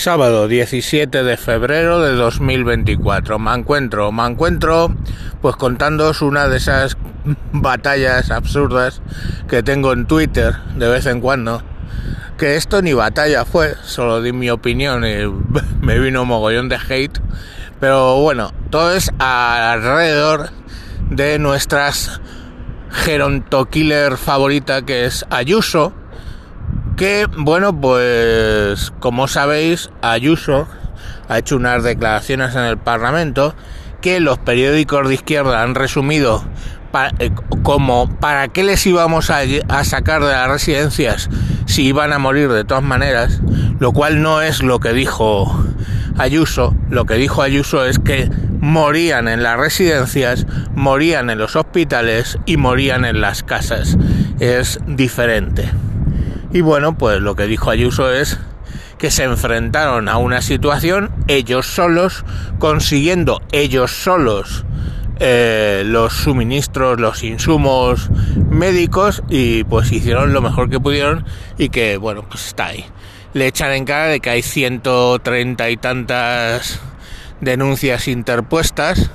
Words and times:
Sábado 0.00 0.48
17 0.48 1.24
de 1.24 1.36
febrero 1.36 2.00
de 2.00 2.14
2024. 2.14 3.38
Me 3.38 3.52
encuentro, 3.52 4.10
me 4.12 4.26
encuentro 4.26 4.96
pues 5.42 5.56
contándoos 5.56 6.22
una 6.22 6.48
de 6.48 6.56
esas 6.56 6.96
batallas 7.52 8.30
absurdas 8.30 9.02
que 9.46 9.62
tengo 9.62 9.92
en 9.92 10.06
Twitter 10.06 10.56
de 10.76 10.88
vez 10.88 11.04
en 11.04 11.20
cuando. 11.20 11.62
Que 12.38 12.56
esto 12.56 12.80
ni 12.80 12.94
batalla 12.94 13.44
fue, 13.44 13.74
solo 13.82 14.22
di 14.22 14.32
mi 14.32 14.48
opinión 14.48 15.04
y 15.04 15.16
me 15.82 15.98
vino 15.98 16.24
mogollón 16.24 16.70
de 16.70 16.78
hate. 16.78 17.20
Pero 17.78 18.22
bueno, 18.22 18.54
todo 18.70 18.94
es 18.94 19.12
alrededor 19.18 20.48
de 21.10 21.38
nuestras 21.38 22.22
gerontokiller 22.90 24.16
favorita 24.16 24.80
que 24.80 25.04
es 25.04 25.26
Ayuso 25.28 25.92
que, 27.00 27.26
bueno, 27.34 27.80
pues 27.80 28.92
como 29.00 29.26
sabéis, 29.26 29.88
Ayuso 30.02 30.68
ha 31.30 31.38
hecho 31.38 31.56
unas 31.56 31.82
declaraciones 31.82 32.54
en 32.54 32.64
el 32.64 32.76
Parlamento 32.76 33.54
que 34.02 34.20
los 34.20 34.36
periódicos 34.36 35.08
de 35.08 35.14
izquierda 35.14 35.62
han 35.62 35.74
resumido 35.74 36.44
eh, 37.18 37.30
como 37.62 38.14
para 38.18 38.48
qué 38.48 38.64
les 38.64 38.86
íbamos 38.86 39.30
a, 39.30 39.38
a, 39.68 39.84
sacar 39.84 40.22
de 40.22 40.32
las 40.32 40.48
residencias 40.48 41.30
si 41.64 41.86
iban 41.86 42.12
a 42.12 42.18
morir 42.18 42.50
de 42.50 42.64
todas 42.64 42.84
maneras, 42.84 43.40
lo 43.78 43.92
cual 43.92 44.20
no 44.20 44.42
es 44.42 44.62
lo 44.62 44.78
que 44.78 44.92
dijo 44.92 45.64
Ayuso. 46.18 46.76
Lo 46.90 47.06
que 47.06 47.14
dijo 47.14 47.40
Ayuso 47.40 47.86
es 47.86 47.98
que 47.98 48.28
morían 48.60 49.26
en 49.26 49.42
las 49.42 49.58
residencias, 49.58 50.46
morían 50.74 51.30
en 51.30 51.38
los 51.38 51.56
hospitales 51.56 52.36
y 52.44 52.58
morían 52.58 53.06
en 53.06 53.22
las 53.22 53.42
casas. 53.42 53.96
Es 54.38 54.78
diferente. 54.86 55.70
Y 56.52 56.62
bueno, 56.62 56.96
pues 56.96 57.20
lo 57.20 57.36
que 57.36 57.46
dijo 57.46 57.70
Ayuso 57.70 58.12
es 58.12 58.38
que 58.98 59.10
se 59.10 59.24
enfrentaron 59.24 60.08
a 60.08 60.18
una 60.18 60.42
situación 60.42 61.10
ellos 61.28 61.66
solos, 61.66 62.24
consiguiendo 62.58 63.40
ellos 63.52 63.90
solos 63.92 64.64
eh, 65.22 65.82
los 65.84 66.14
suministros, 66.14 66.98
los 66.98 67.22
insumos 67.22 68.08
médicos 68.48 69.22
y 69.28 69.64
pues 69.64 69.92
hicieron 69.92 70.32
lo 70.32 70.40
mejor 70.40 70.70
que 70.70 70.80
pudieron 70.80 71.26
y 71.58 71.68
que 71.68 71.98
bueno, 71.98 72.24
pues 72.26 72.46
está 72.46 72.66
ahí. 72.66 72.86
Le 73.34 73.46
echan 73.46 73.72
en 73.72 73.84
cara 73.84 74.06
de 74.06 74.20
que 74.20 74.30
hay 74.30 74.42
130 74.42 75.68
y 75.68 75.76
tantas 75.76 76.80
denuncias 77.42 78.08
interpuestas 78.08 79.10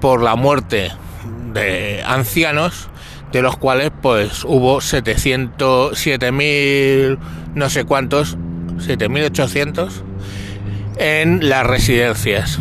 por 0.00 0.22
la 0.22 0.36
muerte 0.36 0.92
de 1.52 2.04
ancianos 2.06 2.88
de 3.36 3.42
los 3.42 3.58
cuales 3.58 3.90
pues 4.00 4.44
hubo 4.44 4.80
700, 4.80 5.98
7000, 5.98 7.18
no 7.54 7.68
sé 7.68 7.84
cuántos, 7.84 8.38
7800 8.78 10.02
en 10.96 11.46
las 11.46 11.66
residencias. 11.66 12.58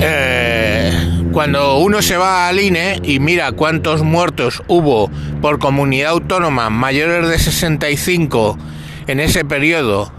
Eh, 0.00 0.92
cuando 1.32 1.78
uno 1.78 2.02
se 2.02 2.18
va 2.18 2.46
al 2.46 2.60
INE 2.60 3.00
y 3.02 3.20
mira 3.20 3.52
cuántos 3.52 4.02
muertos 4.02 4.62
hubo 4.68 5.10
por 5.40 5.58
comunidad 5.58 6.10
autónoma 6.10 6.68
mayores 6.68 7.26
de 7.26 7.38
65 7.38 8.58
en 9.06 9.18
ese 9.18 9.46
periodo 9.46 10.12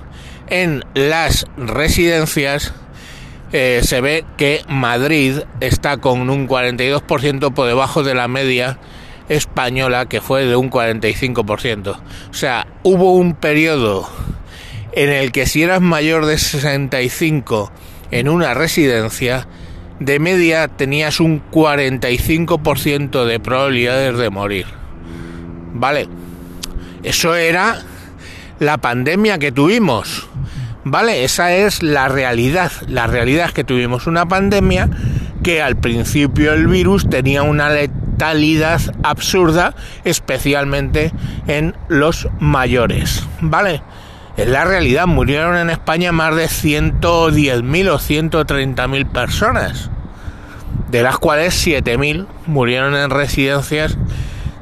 en 0.47 0.83
las 0.95 1.45
residencias, 1.55 2.73
eh, 3.53 3.81
se 3.83 4.01
ve 4.01 4.25
que 4.37 4.63
Madrid 4.67 5.41
está 5.59 5.97
con 5.97 6.31
un 6.31 6.47
42% 6.47 7.53
por 7.53 7.67
debajo 7.67 8.01
de 8.01 8.15
la 8.15 8.27
media 8.27 8.79
española 9.29 10.07
que 10.07 10.21
fue 10.21 10.45
de 10.45 10.55
un 10.55 10.69
45%. 10.69 11.97
O 12.29 12.33
sea, 12.33 12.67
hubo 12.83 13.13
un 13.13 13.35
periodo 13.35 14.07
en 14.91 15.09
el 15.09 15.31
que 15.31 15.45
si 15.45 15.63
eras 15.63 15.81
mayor 15.81 16.25
de 16.25 16.37
65 16.37 17.71
en 18.11 18.29
una 18.29 18.53
residencia, 18.53 19.47
de 19.99 20.19
media 20.19 20.67
tenías 20.67 21.19
un 21.19 21.41
45% 21.51 23.25
de 23.25 23.39
probabilidades 23.39 24.17
de 24.17 24.29
morir. 24.29 24.65
¿Vale? 25.73 26.07
Eso 27.03 27.35
era 27.35 27.81
la 28.59 28.77
pandemia 28.77 29.37
que 29.37 29.51
tuvimos. 29.51 30.27
¿Vale? 30.83 31.23
Esa 31.23 31.53
es 31.53 31.81
la 31.81 32.07
realidad. 32.07 32.71
La 32.87 33.07
realidad 33.07 33.47
es 33.47 33.53
que 33.53 33.63
tuvimos 33.63 34.07
una 34.07 34.27
pandemia 34.27 34.89
que 35.43 35.61
al 35.61 35.75
principio 35.75 36.53
el 36.53 36.67
virus 36.67 37.09
tenía 37.09 37.43
una 37.43 37.69
letalidad 38.15 38.81
absurda, 39.03 39.75
especialmente 40.05 41.11
en 41.47 41.75
los 41.89 42.27
mayores. 42.39 43.23
¿Vale? 43.41 43.81
En 44.37 44.51
la 44.51 44.65
realidad 44.65 45.05
murieron 45.05 45.57
en 45.57 45.69
España 45.69 46.11
más 46.11 46.35
de 46.35 46.45
110.000 46.45 47.89
o 47.89 47.99
130.000 47.99 49.05
personas, 49.11 49.89
de 50.89 51.03
las 51.03 51.17
cuales 51.17 51.65
7.000 51.65 52.25
murieron 52.47 52.95
en 52.95 53.09
residencias 53.09 53.97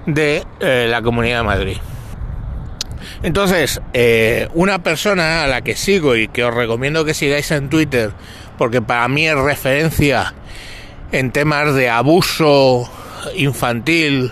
de 0.06 0.44
eh, 0.60 0.88
la 0.90 1.02
Comunidad 1.02 1.38
de 1.40 1.44
Madrid. 1.44 1.78
Entonces, 3.24 3.82
eh, 3.94 4.50
una 4.54 4.84
persona 4.84 5.44
a 5.44 5.48
la 5.48 5.62
que 5.62 5.76
sigo 5.76 6.16
y 6.16 6.28
que 6.28 6.44
os 6.44 6.54
recomiendo 6.54 7.06
que 7.06 7.14
sigáis 7.14 7.50
en 7.52 7.70
Twitter, 7.70 8.12
porque 8.58 8.82
para 8.82 9.08
mí 9.08 9.28
es 9.28 9.36
referencia 9.36 10.34
en 11.12 11.32
temas 11.32 11.74
de 11.74 11.90
abuso 11.90 12.90
infantil, 13.36 14.32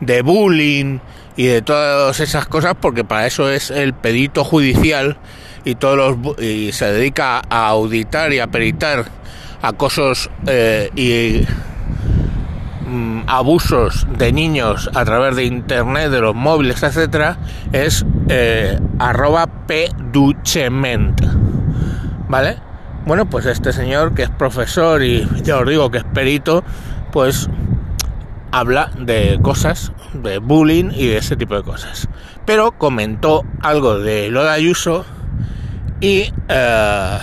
de 0.00 0.22
bullying 0.22 0.98
y 1.36 1.46
de 1.46 1.62
todas 1.62 2.20
esas 2.20 2.46
cosas, 2.46 2.74
porque 2.80 3.04
para 3.04 3.26
eso 3.26 3.50
es 3.50 3.70
el 3.70 3.94
pedito 3.94 4.44
judicial 4.44 5.16
y 5.64 5.76
todos 5.76 5.96
los 5.96 6.38
y 6.38 6.72
se 6.72 6.92
dedica 6.92 7.42
a 7.48 7.68
auditar 7.68 8.32
y 8.32 8.40
a 8.40 8.48
peritar 8.48 9.04
acosos 9.62 10.28
eh, 10.46 10.90
y 10.96 11.46
mm, 12.88 13.22
abusos 13.28 14.06
de 14.18 14.32
niños 14.32 14.90
a 14.94 15.04
través 15.04 15.36
de 15.36 15.44
internet, 15.44 16.10
de 16.10 16.20
los 16.20 16.34
móviles, 16.34 16.82
etcétera, 16.82 17.38
es 17.72 18.04
eh, 18.28 18.78
arroba 18.98 19.46
peduchement, 19.46 21.20
¿vale? 22.28 22.56
Bueno, 23.06 23.26
pues 23.26 23.46
este 23.46 23.72
señor 23.72 24.14
que 24.14 24.22
es 24.24 24.30
profesor 24.30 25.02
y 25.02 25.28
ya 25.42 25.58
os 25.58 25.68
digo 25.68 25.90
que 25.90 25.98
es 25.98 26.04
perito, 26.04 26.62
pues 27.12 27.48
habla 28.52 28.90
de 28.98 29.40
cosas, 29.42 29.92
de 30.12 30.38
bullying 30.38 30.90
y 30.94 31.08
de 31.08 31.16
ese 31.16 31.36
tipo 31.36 31.56
de 31.56 31.62
cosas. 31.62 32.08
Pero 32.46 32.72
comentó 32.72 33.44
algo 33.60 33.98
de 33.98 34.30
lo 34.30 34.44
de 34.44 34.50
Ayuso 34.50 35.04
y 36.00 36.32
eh, 36.48 37.18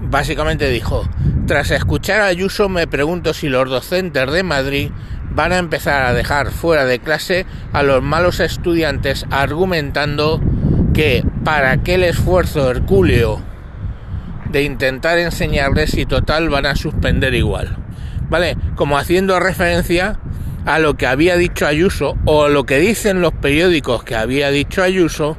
básicamente 0.00 0.68
dijo, 0.70 1.08
tras 1.46 1.70
escuchar 1.70 2.20
a 2.22 2.26
Ayuso 2.26 2.68
me 2.68 2.86
pregunto 2.86 3.34
si 3.34 3.48
los 3.48 3.68
docentes 3.68 4.32
de 4.32 4.42
Madrid 4.42 4.90
van 5.30 5.52
a 5.52 5.58
empezar 5.58 6.02
a 6.02 6.14
dejar 6.14 6.50
fuera 6.50 6.84
de 6.86 6.98
clase 6.98 7.46
a 7.72 7.82
los 7.82 8.02
malos 8.02 8.40
estudiantes 8.40 9.26
argumentando 9.30 10.40
que 10.94 11.24
para 11.44 11.82
qué 11.82 11.94
el 11.94 12.04
esfuerzo 12.04 12.70
hercúleo 12.70 13.40
de 14.50 14.64
intentar 14.64 15.18
enseñarles 15.18 15.94
y 15.94 16.06
total 16.06 16.48
van 16.48 16.66
a 16.66 16.74
suspender 16.74 17.34
igual. 17.34 17.76
¿Vale? 18.30 18.56
Como 18.76 18.96
haciendo 18.96 19.38
referencia 19.40 20.18
a 20.64 20.78
lo 20.78 20.94
que 20.94 21.06
había 21.06 21.36
dicho 21.36 21.66
Ayuso 21.66 22.16
o 22.24 22.48
lo 22.48 22.64
que 22.64 22.78
dicen 22.78 23.20
los 23.20 23.32
periódicos 23.32 24.04
que 24.04 24.14
había 24.14 24.50
dicho 24.50 24.82
Ayuso 24.82 25.36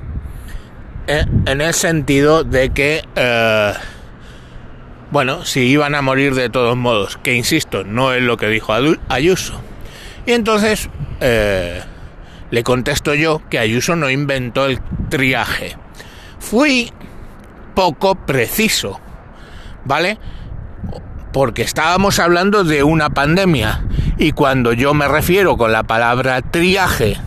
eh, 1.08 1.26
en 1.46 1.62
el 1.62 1.74
sentido 1.74 2.44
de 2.44 2.70
que, 2.70 3.04
eh, 3.16 3.74
bueno, 5.10 5.46
si 5.46 5.62
iban 5.62 5.96
a 5.96 6.02
morir 6.02 6.36
de 6.36 6.50
todos 6.50 6.78
modos, 6.78 7.18
que 7.18 7.34
insisto, 7.34 7.84
no 7.84 8.14
es 8.14 8.22
lo 8.22 8.38
que 8.38 8.48
dijo 8.48 8.74
Ayuso. 9.10 9.62
Y 10.26 10.34
entonces 10.34 10.90
eh, 11.20 11.82
le 12.52 12.64
contesto 12.64 13.14
yo 13.16 13.42
que 13.50 13.60
Ayuso 13.60 13.96
no 13.96 14.10
inventó 14.10 14.66
el 14.66 14.80
triaje. 15.10 15.76
Fui 16.40 16.92
poco 17.74 18.16
preciso, 18.16 19.00
¿vale? 19.86 20.18
Porque 21.32 21.62
estábamos 21.62 22.20
hablando 22.20 22.64
de 22.64 22.84
una 22.84 23.10
pandemia 23.10 23.84
y 24.18 24.32
cuando 24.34 24.74
yo 24.74 24.94
me 24.94 25.08
refiero 25.08 25.58
con 25.58 25.72
la 25.72 25.84
palabra 25.84 26.42
triaje 26.42 27.18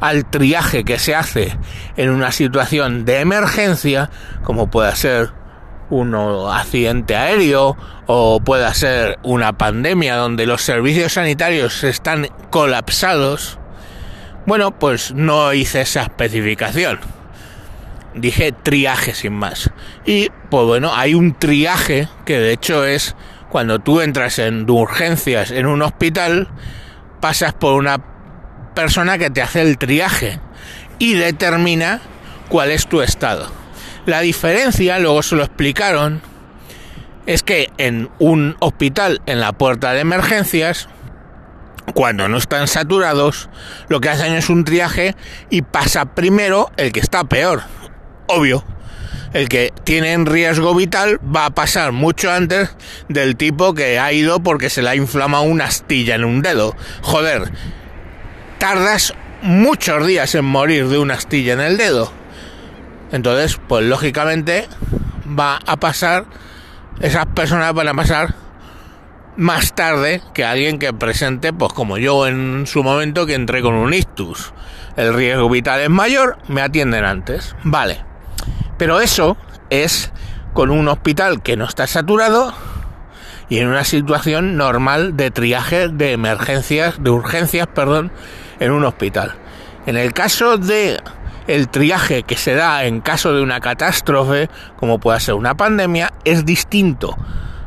al 0.00 0.24
triaje 0.24 0.84
que 0.84 0.98
se 0.98 1.14
hace 1.14 1.56
en 1.96 2.10
una 2.10 2.32
situación 2.32 3.04
de 3.04 3.20
emergencia, 3.20 4.10
como 4.42 4.70
pueda 4.70 4.94
ser 4.96 5.30
un 5.90 6.14
accidente 6.50 7.16
aéreo 7.16 7.76
o 8.06 8.40
pueda 8.40 8.72
ser 8.74 9.18
una 9.22 9.52
pandemia 9.52 10.16
donde 10.16 10.46
los 10.46 10.62
servicios 10.62 11.14
sanitarios 11.14 11.84
están 11.84 12.28
colapsados, 12.50 13.58
bueno, 14.46 14.78
pues 14.78 15.12
no 15.12 15.52
hice 15.52 15.82
esa 15.82 16.02
especificación 16.02 17.00
dije 18.14 18.52
triaje 18.52 19.14
sin 19.14 19.34
más. 19.34 19.70
Y 20.04 20.28
pues 20.50 20.66
bueno, 20.66 20.94
hay 20.94 21.14
un 21.14 21.34
triaje 21.34 22.08
que 22.24 22.38
de 22.38 22.52
hecho 22.52 22.84
es 22.84 23.14
cuando 23.50 23.80
tú 23.80 24.00
entras 24.00 24.38
en 24.38 24.68
urgencias 24.70 25.50
en 25.50 25.66
un 25.66 25.82
hospital, 25.82 26.48
pasas 27.20 27.52
por 27.52 27.74
una 27.74 27.98
persona 28.74 29.18
que 29.18 29.28
te 29.28 29.42
hace 29.42 29.60
el 29.60 29.76
triaje 29.76 30.40
y 30.98 31.14
determina 31.14 32.00
cuál 32.48 32.70
es 32.70 32.86
tu 32.86 33.02
estado. 33.02 33.50
La 34.06 34.20
diferencia, 34.20 34.98
luego 34.98 35.22
se 35.22 35.36
lo 35.36 35.42
explicaron, 35.42 36.22
es 37.26 37.42
que 37.42 37.68
en 37.76 38.08
un 38.18 38.56
hospital 38.60 39.20
en 39.26 39.40
la 39.40 39.52
puerta 39.52 39.92
de 39.92 40.00
emergencias, 40.00 40.88
cuando 41.92 42.28
no 42.28 42.38
están 42.38 42.68
saturados, 42.68 43.50
lo 43.88 44.00
que 44.00 44.08
hacen 44.08 44.32
es 44.34 44.48
un 44.48 44.64
triaje 44.64 45.16
y 45.50 45.62
pasa 45.62 46.14
primero 46.14 46.70
el 46.76 46.92
que 46.92 47.00
está 47.00 47.24
peor. 47.24 47.62
Obvio. 48.28 48.64
El 49.32 49.48
que 49.48 49.72
tiene 49.84 50.12
en 50.12 50.26
riesgo 50.26 50.74
vital 50.74 51.20
va 51.24 51.46
a 51.46 51.50
pasar 51.50 51.92
mucho 51.92 52.32
antes 52.32 52.70
del 53.08 53.36
tipo 53.36 53.74
que 53.74 53.98
ha 53.98 54.12
ido 54.12 54.42
porque 54.42 54.70
se 54.70 54.82
le 54.82 54.90
ha 54.90 54.96
inflamado 54.96 55.44
una 55.44 55.66
astilla 55.66 56.16
en 56.16 56.24
un 56.24 56.42
dedo. 56.42 56.74
Joder, 57.02 57.52
tardas 58.58 59.14
muchos 59.42 60.06
días 60.06 60.34
en 60.34 60.44
morir 60.44 60.88
de 60.88 60.98
una 60.98 61.14
astilla 61.14 61.52
en 61.52 61.60
el 61.60 61.76
dedo. 61.76 62.12
Entonces, 63.12 63.58
pues 63.68 63.84
lógicamente 63.84 64.66
va 65.26 65.60
a 65.64 65.76
pasar, 65.76 66.26
esas 67.00 67.26
personas 67.26 67.72
van 67.72 67.88
a 67.88 67.94
pasar 67.94 68.34
más 69.36 69.74
tarde 69.74 70.22
que 70.34 70.44
alguien 70.44 70.78
que 70.78 70.92
presente, 70.92 71.52
pues 71.52 71.72
como 71.72 71.98
yo 71.98 72.26
en 72.26 72.66
su 72.66 72.82
momento 72.82 73.26
que 73.26 73.34
entré 73.34 73.62
con 73.62 73.74
un 73.74 73.94
ictus. 73.94 74.52
El 74.96 75.14
riesgo 75.14 75.48
vital 75.48 75.80
es 75.80 75.90
mayor, 75.90 76.38
me 76.48 76.62
atienden 76.62 77.04
antes. 77.04 77.54
Vale. 77.62 78.09
Pero 78.80 79.02
eso 79.02 79.36
es 79.68 80.10
con 80.54 80.70
un 80.70 80.88
hospital 80.88 81.42
que 81.42 81.54
no 81.54 81.66
está 81.66 81.86
saturado 81.86 82.54
y 83.50 83.58
en 83.58 83.68
una 83.68 83.84
situación 83.84 84.56
normal 84.56 85.18
de 85.18 85.30
triaje 85.30 85.88
de 85.88 86.12
emergencias, 86.12 86.94
de 86.98 87.10
urgencias, 87.10 87.66
perdón, 87.66 88.10
en 88.58 88.72
un 88.72 88.86
hospital. 88.86 89.34
En 89.84 89.98
el 89.98 90.14
caso 90.14 90.56
de 90.56 90.98
el 91.46 91.68
triaje 91.68 92.22
que 92.22 92.38
se 92.38 92.54
da 92.54 92.86
en 92.86 93.02
caso 93.02 93.34
de 93.34 93.42
una 93.42 93.60
catástrofe, 93.60 94.48
como 94.76 94.98
pueda 94.98 95.20
ser 95.20 95.34
una 95.34 95.58
pandemia, 95.58 96.14
es 96.24 96.46
distinto. 96.46 97.18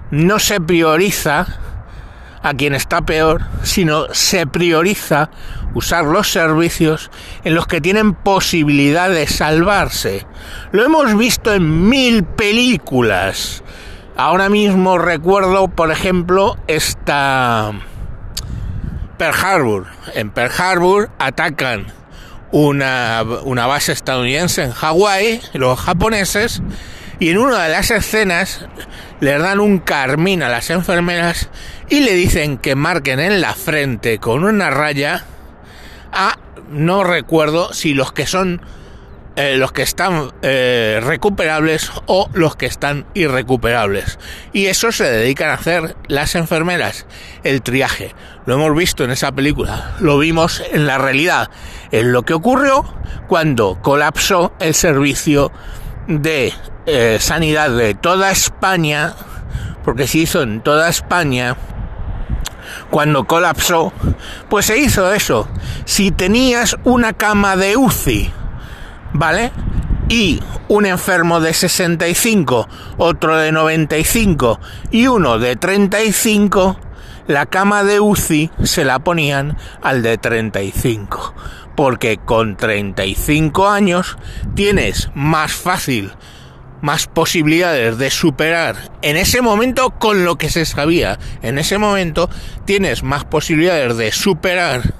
No 0.09 0.39
se 0.39 0.59
prioriza 0.59 1.45
a 2.41 2.55
quien 2.55 2.73
está 2.73 3.01
peor, 3.01 3.43
sino 3.61 4.11
se 4.15 4.47
prioriza 4.47 5.29
usar 5.73 6.05
los 6.05 6.31
servicios 6.31 7.11
en 7.43 7.55
los 7.55 7.67
que 7.67 7.81
tienen 7.81 8.13
posibilidad 8.13 9.09
de 9.09 9.27
salvarse. 9.27 10.25
Lo 10.71 10.85
hemos 10.85 11.17
visto 11.17 11.53
en 11.53 11.89
mil 11.89 12.23
películas. 12.23 13.63
Ahora 14.15 14.49
mismo 14.49 14.97
recuerdo, 14.97 15.67
por 15.67 15.91
ejemplo, 15.91 16.57
esta 16.67 17.71
Pearl 19.17 19.35
Harbor. 19.35 19.87
En 20.13 20.29
Pearl 20.29 20.51
Harbor 20.57 21.09
atacan 21.17 21.87
una, 22.51 23.23
una 23.43 23.65
base 23.65 23.91
estadounidense 23.91 24.63
en 24.63 24.71
Hawái, 24.71 25.41
los 25.53 25.79
japoneses, 25.79 26.61
y 27.19 27.29
en 27.29 27.37
una 27.37 27.63
de 27.63 27.69
las 27.69 27.89
escenas 27.89 28.65
les 29.19 29.41
dan 29.41 29.59
un 29.59 29.79
carmín 29.79 30.43
a 30.43 30.49
las 30.49 30.69
enfermeras 30.69 31.49
y 31.89 32.01
le 32.01 32.13
dicen 32.13 32.57
que 32.57 32.75
marquen 32.75 33.19
en 33.19 33.41
la 33.41 33.53
frente 33.53 34.19
con 34.19 34.43
una 34.43 34.69
raya 34.69 35.23
a 36.13 36.37
no 36.69 37.03
recuerdo 37.03 37.73
si 37.73 37.93
los 37.93 38.13
que 38.13 38.25
son 38.25 38.61
eh, 39.35 39.57
los 39.57 39.71
que 39.71 39.81
están 39.81 40.31
eh, 40.43 41.01
recuperables 41.03 41.91
o 42.05 42.29
los 42.33 42.55
que 42.55 42.67
están 42.67 43.07
irrecuperables. 43.15 44.19
Y 44.53 44.67
eso 44.67 44.91
se 44.91 45.05
dedican 45.05 45.49
a 45.49 45.53
hacer 45.53 45.95
las 46.07 46.35
enfermeras, 46.35 47.07
el 47.43 47.63
triaje. 47.63 48.13
Lo 48.45 48.53
hemos 48.53 48.77
visto 48.77 49.03
en 49.03 49.09
esa 49.09 49.31
película, 49.31 49.95
lo 49.99 50.19
vimos 50.19 50.61
en 50.71 50.85
la 50.85 50.99
realidad, 50.99 51.49
en 51.91 52.11
lo 52.11 52.21
que 52.21 52.35
ocurrió 52.35 52.85
cuando 53.27 53.79
colapsó 53.81 54.53
el 54.59 54.75
servicio 54.75 55.51
de 56.07 56.53
eh, 56.85 57.17
sanidad 57.19 57.71
de 57.71 57.95
toda 57.95 58.29
España, 58.29 59.15
porque 59.83 60.05
se 60.05 60.19
hizo 60.19 60.43
en 60.43 60.61
toda 60.61 60.89
España, 60.89 61.57
cuando 62.93 63.23
colapsó, 63.23 63.91
pues 64.49 64.67
se 64.67 64.77
hizo 64.77 65.11
eso. 65.11 65.47
Si 65.83 66.11
tenías 66.11 66.77
una 66.83 67.13
cama 67.13 67.55
de 67.55 67.75
UCI, 67.75 68.31
¿vale? 69.13 69.51
Y 70.09 70.39
un 70.67 70.85
enfermo 70.85 71.39
de 71.39 71.55
65, 71.55 72.67
otro 72.97 73.37
de 73.37 73.51
95 73.51 74.59
y 74.91 75.07
uno 75.07 75.39
de 75.39 75.55
35, 75.55 76.79
la 77.25 77.47
cama 77.47 77.83
de 77.83 77.99
UCI 77.99 78.51
se 78.61 78.85
la 78.85 78.99
ponían 78.99 79.57
al 79.81 80.03
de 80.03 80.19
35. 80.19 81.33
Porque 81.75 82.19
con 82.23 82.57
35 82.57 83.69
años 83.69 84.17
tienes 84.53 85.09
más 85.15 85.51
fácil, 85.51 86.11
más 86.83 87.07
posibilidades 87.07 87.97
de 87.97 88.11
superar 88.11 88.91
en 89.01 89.15
ese 89.15 89.41
momento 89.41 89.91
con 89.91 90.25
lo 90.25 90.37
que 90.37 90.49
se 90.49 90.65
sabía. 90.65 91.17
En 91.41 91.57
ese 91.57 91.77
momento 91.77 92.29
tienes 92.65 93.03
más 93.03 93.23
posibilidades 93.23 93.95
de 93.95 94.11
superar 94.11 94.93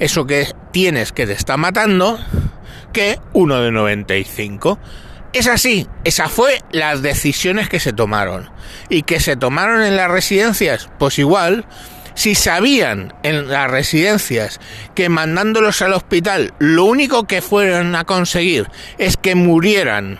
eso 0.00 0.26
que 0.26 0.48
tienes 0.72 1.12
que 1.12 1.26
te 1.28 1.32
está 1.32 1.56
matando 1.56 2.18
que 2.92 3.20
uno 3.34 3.62
de 3.62 3.70
95. 3.70 4.80
Es 5.32 5.46
así, 5.46 5.86
esas 6.02 6.32
fue 6.32 6.60
las 6.72 7.02
decisiones 7.02 7.68
que 7.68 7.78
se 7.78 7.92
tomaron. 7.92 8.50
¿Y 8.88 9.02
que 9.02 9.20
se 9.20 9.36
tomaron 9.36 9.80
en 9.82 9.96
las 9.96 10.10
residencias? 10.10 10.90
Pues 10.98 11.20
igual, 11.20 11.66
si 12.14 12.34
sabían 12.34 13.14
en 13.22 13.48
las 13.48 13.70
residencias 13.70 14.58
que 14.96 15.08
mandándolos 15.08 15.82
al 15.82 15.92
hospital 15.92 16.52
lo 16.58 16.84
único 16.84 17.28
que 17.28 17.42
fueron 17.42 17.94
a 17.94 18.02
conseguir 18.02 18.68
es 18.98 19.16
que 19.16 19.36
murieran 19.36 20.18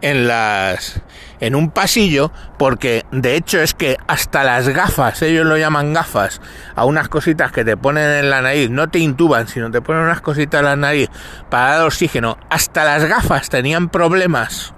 en 0.00 0.28
las 0.28 1.00
en 1.40 1.54
un 1.54 1.70
pasillo 1.70 2.32
porque 2.58 3.04
de 3.12 3.36
hecho 3.36 3.60
es 3.60 3.74
que 3.74 3.96
hasta 4.06 4.44
las 4.44 4.68
gafas, 4.68 5.22
ellos 5.22 5.46
lo 5.46 5.56
llaman 5.56 5.92
gafas, 5.92 6.40
a 6.74 6.84
unas 6.84 7.08
cositas 7.08 7.52
que 7.52 7.64
te 7.64 7.76
ponen 7.76 8.10
en 8.10 8.30
la 8.30 8.42
nariz, 8.42 8.70
no 8.70 8.88
te 8.88 8.98
intuban, 8.98 9.48
sino 9.48 9.70
te 9.70 9.80
ponen 9.80 10.02
unas 10.02 10.20
cositas 10.20 10.60
en 10.60 10.66
la 10.66 10.76
nariz 10.76 11.10
para 11.48 11.76
dar 11.76 11.86
oxígeno, 11.86 12.38
hasta 12.50 12.84
las 12.84 13.04
gafas 13.04 13.48
tenían 13.48 13.88
problemas. 13.88 14.74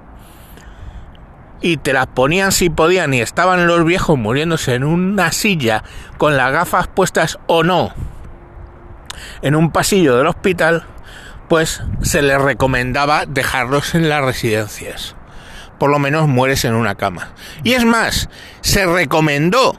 Y 1.63 1.77
te 1.77 1.93
las 1.93 2.07
ponían 2.07 2.53
si 2.53 2.71
podían 2.71 3.13
y 3.13 3.21
estaban 3.21 3.67
los 3.67 3.85
viejos 3.85 4.19
muriéndose 4.19 4.75
en 4.75 4.85
una 4.85 5.31
silla 5.31 5.85
con 6.17 6.37
las 6.37 6.53
gafas 6.53 6.89
puestas 6.89 7.39
o 7.47 7.63
no. 7.63 7.93
En 9.43 9.55
un 9.55 9.71
pasillo 9.71 10.17
del 10.17 10.27
hospital, 10.27 10.87
pues 11.51 11.83
se 12.01 12.23
les 12.23 12.41
recomendaba 12.41 13.27
dejarlos 13.27 13.97
en 13.97 14.09
las 14.09 14.25
residencias 14.25 15.17
por 15.79 15.91
lo 15.91 15.99
menos 15.99 16.29
mueres 16.29 16.67
en 16.67 16.75
una 16.75 16.95
cama. 16.95 17.31
Y 17.65 17.73
es 17.73 17.87
más, 17.87 18.29
se 18.61 18.85
recomendó 18.85 19.75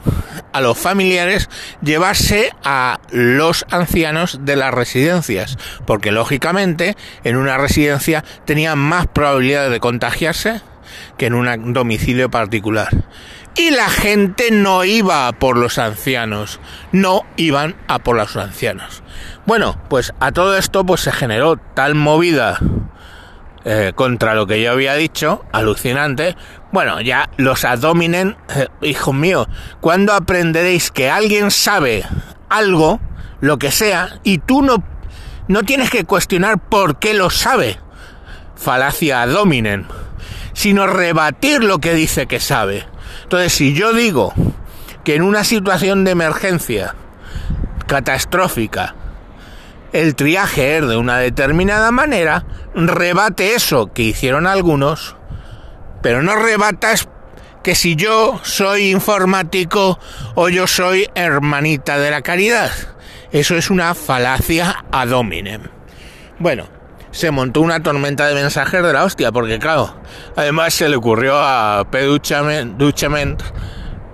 a 0.51 0.59
los 0.59 0.75
familiares 0.75 1.47
llevarse 1.83 2.51
a 2.63 2.99
los 3.11 3.67
ancianos 3.69 4.39
de 4.41 4.55
las 4.55 4.73
residencias, 4.73 5.59
porque 5.85 6.11
lógicamente 6.11 6.97
en 7.23 7.37
una 7.37 7.59
residencia 7.59 8.23
tenían 8.45 8.79
más 8.79 9.05
probabilidad 9.05 9.69
de 9.69 9.79
contagiarse 9.79 10.61
que 11.19 11.27
en 11.27 11.35
un 11.35 11.73
domicilio 11.73 12.31
particular. 12.31 12.89
Y 13.55 13.72
la 13.72 13.89
gente 13.89 14.50
no 14.51 14.86
iba 14.86 15.31
por 15.34 15.58
los 15.58 15.77
ancianos, 15.77 16.60
no 16.91 17.24
iban 17.36 17.75
a 17.88 18.00
por 18.00 18.15
los 18.15 18.36
ancianos. 18.38 19.03
Bueno, 19.46 19.77
pues 19.89 20.13
a 20.20 20.31
todo 20.31 20.58
esto 20.58 20.86
pues 20.86 21.01
se 21.01 21.12
generó 21.12 21.58
tal 21.58 21.96
movida 21.96 22.60
eh, 23.63 23.91
contra 23.93 24.34
lo 24.34 24.48
que 24.48 24.62
yo 24.62 24.72
había 24.72 24.96
dicho, 24.96 25.46
alucinante. 25.51 26.36
Bueno, 26.72 27.00
ya 27.01 27.29
los 27.38 27.63
adominen, 27.63 28.36
eh, 28.55 28.67
hijo 28.81 29.13
mío, 29.13 29.48
¿cuándo 29.81 30.13
aprenderéis 30.13 30.89
que 30.89 31.12
alguien 31.12 31.51
sabe 31.51 32.03
algo, 32.50 33.00
lo 33.39 33.60
que 33.60 33.72
sea, 33.72 34.20
y 34.24 34.39
tú 34.39 34.63
no, 34.63 34.84
no 35.48 35.63
tienes 35.63 35.91
que 35.91 36.05
cuestionar 36.05 36.58
por 36.58 36.98
qué 36.98 37.13
lo 37.13 37.29
sabe? 37.29 37.77
Falacia 38.55 39.27
dominen, 39.27 39.86
sino 40.53 40.88
rebatir 40.88 41.63
lo 41.63 41.79
que 41.79 41.93
dice 41.93 42.25
que 42.25 42.39
sabe. 42.39 42.90
Entonces, 43.31 43.53
si 43.53 43.71
yo 43.73 43.93
digo 43.93 44.33
que 45.05 45.15
en 45.15 45.21
una 45.21 45.45
situación 45.45 46.03
de 46.03 46.11
emergencia 46.11 46.95
catastrófica, 47.88 48.93
el 49.93 50.15
triaje 50.15 50.75
es 50.75 50.85
de 50.85 50.97
una 50.97 51.17
determinada 51.17 51.91
manera, 51.91 52.43
rebate 52.75 53.55
eso 53.55 53.93
que 53.93 54.01
hicieron 54.01 54.47
algunos, 54.47 55.15
pero 56.01 56.21
no 56.21 56.35
rebatas 56.35 57.07
que 57.63 57.73
si 57.73 57.95
yo 57.95 58.41
soy 58.43 58.91
informático 58.91 59.97
o 60.35 60.50
yo 60.50 60.67
soy 60.67 61.07
hermanita 61.15 62.00
de 62.00 62.11
la 62.11 62.23
caridad. 62.23 62.69
Eso 63.31 63.55
es 63.55 63.69
una 63.69 63.95
falacia 63.95 64.83
ad 64.91 65.13
hominem. 65.13 65.69
Bueno, 66.38 66.67
se 67.11 67.31
montó 67.31 67.61
una 67.61 67.83
tormenta 67.83 68.27
de 68.27 68.35
mensajes 68.35 68.81
de 68.81 68.93
la 68.93 69.03
hostia, 69.03 69.31
porque 69.31 69.59
claro, 69.59 69.95
además 70.35 70.73
se 70.73 70.89
le 70.89 70.95
ocurrió 70.95 71.37
a 71.37 71.85
P. 71.89 72.07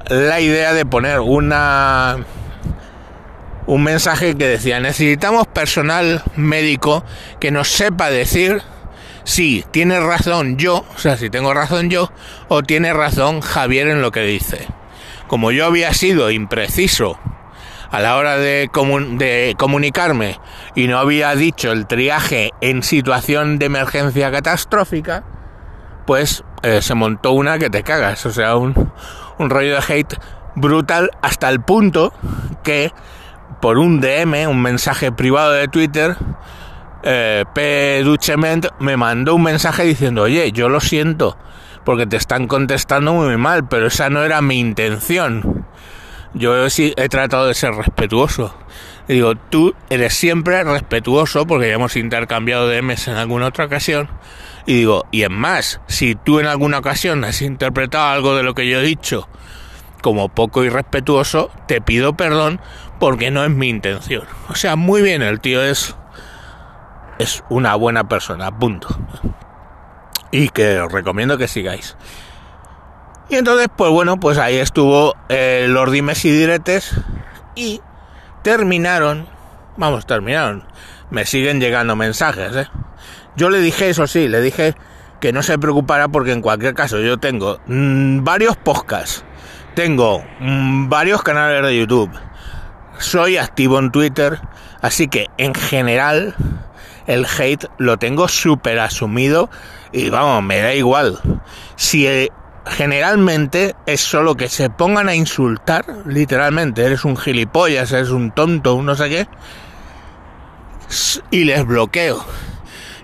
La 0.09 0.39
idea 0.39 0.73
de 0.73 0.85
poner 0.85 1.19
una 1.19 2.17
un 3.67 3.83
mensaje 3.83 4.35
que 4.35 4.47
decía, 4.47 4.79
necesitamos 4.79 5.45
personal 5.47 6.23
médico 6.37 7.03
que 7.39 7.51
nos 7.51 7.67
sepa 7.67 8.09
decir 8.09 8.61
si 9.25 9.65
tiene 9.71 9.99
razón 9.99 10.57
yo, 10.57 10.85
o 10.95 10.97
sea, 10.97 11.17
si 11.17 11.29
tengo 11.29 11.53
razón 11.53 11.89
yo, 11.89 12.09
o 12.47 12.63
tiene 12.63 12.93
razón 12.93 13.41
Javier 13.41 13.89
en 13.89 14.01
lo 14.01 14.11
que 14.11 14.21
dice. 14.21 14.65
Como 15.27 15.51
yo 15.51 15.65
había 15.65 15.93
sido 15.93 16.31
impreciso 16.31 17.19
a 17.91 17.99
la 17.99 18.17
hora 18.17 18.37
de, 18.37 18.69
de 19.17 19.55
comunicarme 19.57 20.39
y 20.75 20.87
no 20.87 20.97
había 20.97 21.35
dicho 21.35 21.71
el 21.71 21.87
triaje 21.87 22.51
en 22.61 22.83
situación 22.83 23.59
de 23.59 23.67
emergencia 23.67 24.31
catastrófica, 24.31 25.23
pues 26.05 26.43
eh, 26.63 26.81
se 26.81 26.95
montó 26.95 27.31
una 27.31 27.59
que 27.59 27.69
te 27.69 27.83
cagas, 27.83 28.25
o 28.25 28.31
sea, 28.31 28.55
un, 28.55 28.91
un 29.37 29.49
rollo 29.49 29.75
de 29.75 29.93
hate 29.93 30.19
brutal 30.55 31.11
hasta 31.21 31.49
el 31.49 31.61
punto 31.61 32.13
que 32.63 32.91
por 33.61 33.77
un 33.77 33.99
DM, 34.01 34.47
un 34.47 34.61
mensaje 34.61 35.11
privado 35.11 35.51
de 35.53 35.67
Twitter, 35.67 36.15
eh, 37.03 37.45
P. 37.53 38.01
Duchement 38.03 38.67
me 38.79 38.97
mandó 38.97 39.35
un 39.35 39.43
mensaje 39.43 39.83
diciendo, 39.83 40.23
oye, 40.23 40.51
yo 40.51 40.69
lo 40.69 40.79
siento, 40.79 41.37
porque 41.83 42.05
te 42.05 42.17
están 42.17 42.47
contestando 42.47 43.13
muy 43.13 43.37
mal, 43.37 43.67
pero 43.67 43.87
esa 43.87 44.09
no 44.09 44.23
era 44.23 44.41
mi 44.41 44.59
intención. 44.59 45.65
Yo 46.33 46.69
sí 46.69 46.93
he 46.97 47.09
tratado 47.09 47.47
de 47.47 47.53
ser 47.53 47.73
respetuoso. 47.73 48.55
Digo, 49.07 49.35
tú 49.35 49.73
eres 49.89 50.13
siempre 50.13 50.63
respetuoso, 50.63 51.47
porque 51.47 51.69
ya 51.69 51.75
hemos 51.75 51.95
intercambiado 51.95 52.67
DMs 52.67 53.07
en 53.07 53.15
alguna 53.15 53.47
otra 53.47 53.65
ocasión. 53.65 54.09
Y 54.65 54.73
digo, 54.73 55.05
y 55.11 55.23
es 55.23 55.29
más, 55.29 55.79
si 55.87 56.15
tú 56.15 56.39
en 56.39 56.45
alguna 56.45 56.79
ocasión 56.79 57.23
has 57.23 57.41
interpretado 57.41 58.07
algo 58.07 58.35
de 58.35 58.43
lo 58.43 58.53
que 58.53 58.67
yo 58.67 58.79
he 58.79 58.83
dicho 58.83 59.29
como 60.01 60.29
poco 60.29 60.63
irrespetuoso, 60.63 61.49
te 61.67 61.81
pido 61.81 62.15
perdón 62.15 62.59
porque 62.99 63.31
no 63.31 63.43
es 63.43 63.49
mi 63.49 63.69
intención. 63.69 64.25
O 64.49 64.55
sea, 64.55 64.75
muy 64.75 65.01
bien, 65.01 65.21
el 65.21 65.39
tío 65.39 65.63
es 65.63 65.95
es 67.19 67.43
una 67.49 67.75
buena 67.75 68.07
persona, 68.07 68.57
punto. 68.57 68.87
Y 70.31 70.49
que 70.49 70.79
os 70.79 70.91
recomiendo 70.91 71.37
que 71.37 71.47
sigáis. 71.47 71.95
Y 73.29 73.35
entonces, 73.35 73.67
pues 73.75 73.91
bueno, 73.91 74.19
pues 74.19 74.37
ahí 74.37 74.55
estuvo 74.57 75.15
eh, 75.29 75.65
los 75.67 75.91
dimes 75.91 76.23
y 76.23 76.31
diretes 76.31 76.93
y 77.55 77.81
terminaron, 78.41 79.27
vamos, 79.75 80.05
terminaron. 80.05 80.63
Me 81.09 81.25
siguen 81.25 81.59
llegando 81.59 81.95
mensajes, 81.95 82.55
¿eh? 82.55 82.67
Yo 83.35 83.49
le 83.49 83.59
dije, 83.59 83.89
eso 83.89 84.07
sí, 84.07 84.27
le 84.27 84.41
dije 84.41 84.75
que 85.19 85.33
no 85.33 85.43
se 85.43 85.57
preocupara 85.57 86.07
porque 86.07 86.31
en 86.31 86.41
cualquier 86.41 86.73
caso 86.73 86.99
yo 86.99 87.17
tengo 87.17 87.59
mm, 87.67 88.23
varios 88.23 88.55
podcasts, 88.57 89.23
tengo 89.75 90.23
mm, 90.39 90.89
varios 90.89 91.21
canales 91.21 91.63
de 91.63 91.77
YouTube, 91.77 92.11
soy 92.97 93.37
activo 93.37 93.79
en 93.79 93.91
Twitter, 93.91 94.39
así 94.81 95.07
que 95.07 95.27
en 95.37 95.53
general 95.53 96.35
el 97.07 97.25
hate 97.25 97.65
lo 97.77 97.97
tengo 97.97 98.27
súper 98.27 98.79
asumido 98.79 99.49
y 99.91 100.09
vamos, 100.09 100.43
me 100.43 100.59
da 100.59 100.73
igual. 100.73 101.19
Si 101.75 102.07
eh, 102.07 102.31
generalmente 102.69 103.75
es 103.85 104.01
solo 104.01 104.35
que 104.35 104.49
se 104.49 104.69
pongan 104.69 105.09
a 105.09 105.15
insultar, 105.15 105.85
literalmente, 106.05 106.83
eres 106.83 107.05
un 107.05 107.17
gilipollas, 107.17 107.91
eres 107.91 108.09
un 108.09 108.31
tonto, 108.31 108.75
un 108.75 108.85
no 108.85 108.95
sé 108.95 109.09
qué, 109.09 109.27
y 111.31 111.43
les 111.43 111.65
bloqueo. 111.65 112.23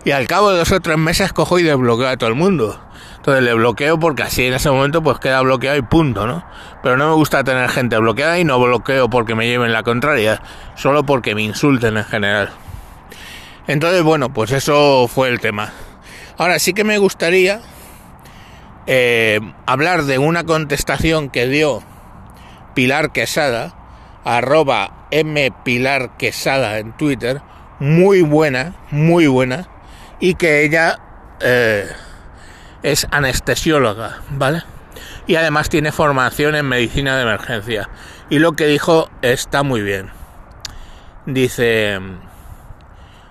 Y 0.05 0.12
al 0.12 0.27
cabo 0.27 0.51
de 0.51 0.60
dos 0.60 0.72
o 0.72 0.79
tres 0.79 0.98
meses 0.98 1.32
cojo 1.34 1.60
y 1.60 1.63
desbloqueo 1.63 2.10
a 2.10 2.17
todo 2.17 2.29
el 2.29 2.36
mundo. 2.36 2.79
Entonces 3.15 3.43
le 3.43 3.53
bloqueo 3.53 3.98
porque 3.98 4.24
así 4.24 4.46
en 4.46 4.53
ese 4.53 4.70
momento 4.70 5.01
pues 5.01 5.17
queda 5.17 5.39
bloqueado 5.41 5.77
y 5.77 5.82
punto, 5.82 6.27
¿no? 6.27 6.46
Pero 6.82 6.98
no 6.98 7.08
me 7.08 7.15
gusta 7.15 7.46
tener 7.46 7.70
gente 7.70 7.98
bloqueada 7.98 8.38
y 8.38 8.43
no 8.43 8.60
bloqueo 8.60 9.10
porque 9.10 9.34
me 9.34 9.48
lleven 9.48 9.72
la 9.72 9.84
contraria, 9.84 10.41
solo 10.75 11.05
porque 11.05 11.34
me 11.34 11.41
insulten 11.41 11.96
en 11.96 12.03
general. 12.03 12.50
Entonces, 13.65 14.03
bueno, 14.03 14.34
pues 14.34 14.51
eso 14.51 15.08
fue 15.08 15.29
el 15.29 15.39
tema. 15.39 15.72
Ahora 16.38 16.60
sí 16.60 16.74
que 16.74 16.84
me 16.84 16.98
gustaría 16.98 17.62
eh, 18.88 19.40
hablar 19.66 20.04
de 20.04 20.18
una 20.18 20.44
contestación 20.44 21.30
que 21.30 21.48
dio 21.48 21.84
Pilar 22.74 23.12
Quesada, 23.12 23.75
arroba 24.24 25.08
M 25.12 25.52
Pilar 25.63 26.18
Quesada 26.18 26.80
en 26.80 26.96
Twitter, 26.98 27.42
muy 27.80 28.22
buena, 28.22 28.75
muy 28.92 29.28
buena, 29.28 29.68
y 30.20 30.36
que 30.36 30.63
ella 30.63 31.00
eh, 31.40 31.88
es 32.82 33.08
anestesióloga, 33.12 34.22
¿vale? 34.32 34.63
Y 35.28 35.36
además 35.36 35.70
tiene 35.70 35.92
formación 35.92 36.56
en 36.56 36.68
medicina 36.68 37.16
de 37.16 37.24
emergencia. 37.24 37.90
Y 38.30 38.40
lo 38.40 38.54
que 38.54 38.68
dijo 38.68 39.10
está 39.22 39.63
muy 39.63 39.82
bien. 39.82 40.10
Dice 41.25 42.00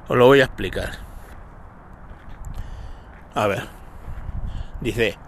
os 0.08 0.16
lo 0.16 0.26
voy 0.26 0.40
a 0.40 0.44
explicar. 0.44 0.90
A 3.34 3.46
ver. 3.46 3.66
Dice 4.80 5.18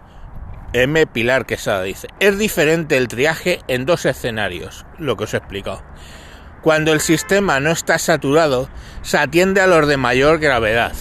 M. 0.83 1.07
Pilar 1.07 1.45
Quesada, 1.45 1.83
dice, 1.83 2.09
es 2.19 2.37
diferente 2.37 2.97
el 2.97 3.07
triaje 3.07 3.61
en 3.69 3.85
dos 3.85 4.05
escenarios, 4.05 4.85
lo 4.97 5.15
que 5.15 5.23
os 5.23 5.33
he 5.33 5.37
explicado. 5.37 5.81
Cuando 6.61 6.91
el 6.91 6.99
sistema 6.99 7.61
no 7.61 7.71
está 7.71 7.97
saturado, 7.97 8.67
se 9.01 9.17
atiende 9.17 9.61
a 9.61 9.67
los 9.67 9.87
de 9.87 9.95
mayor 9.95 10.39
gravedad. 10.39 10.91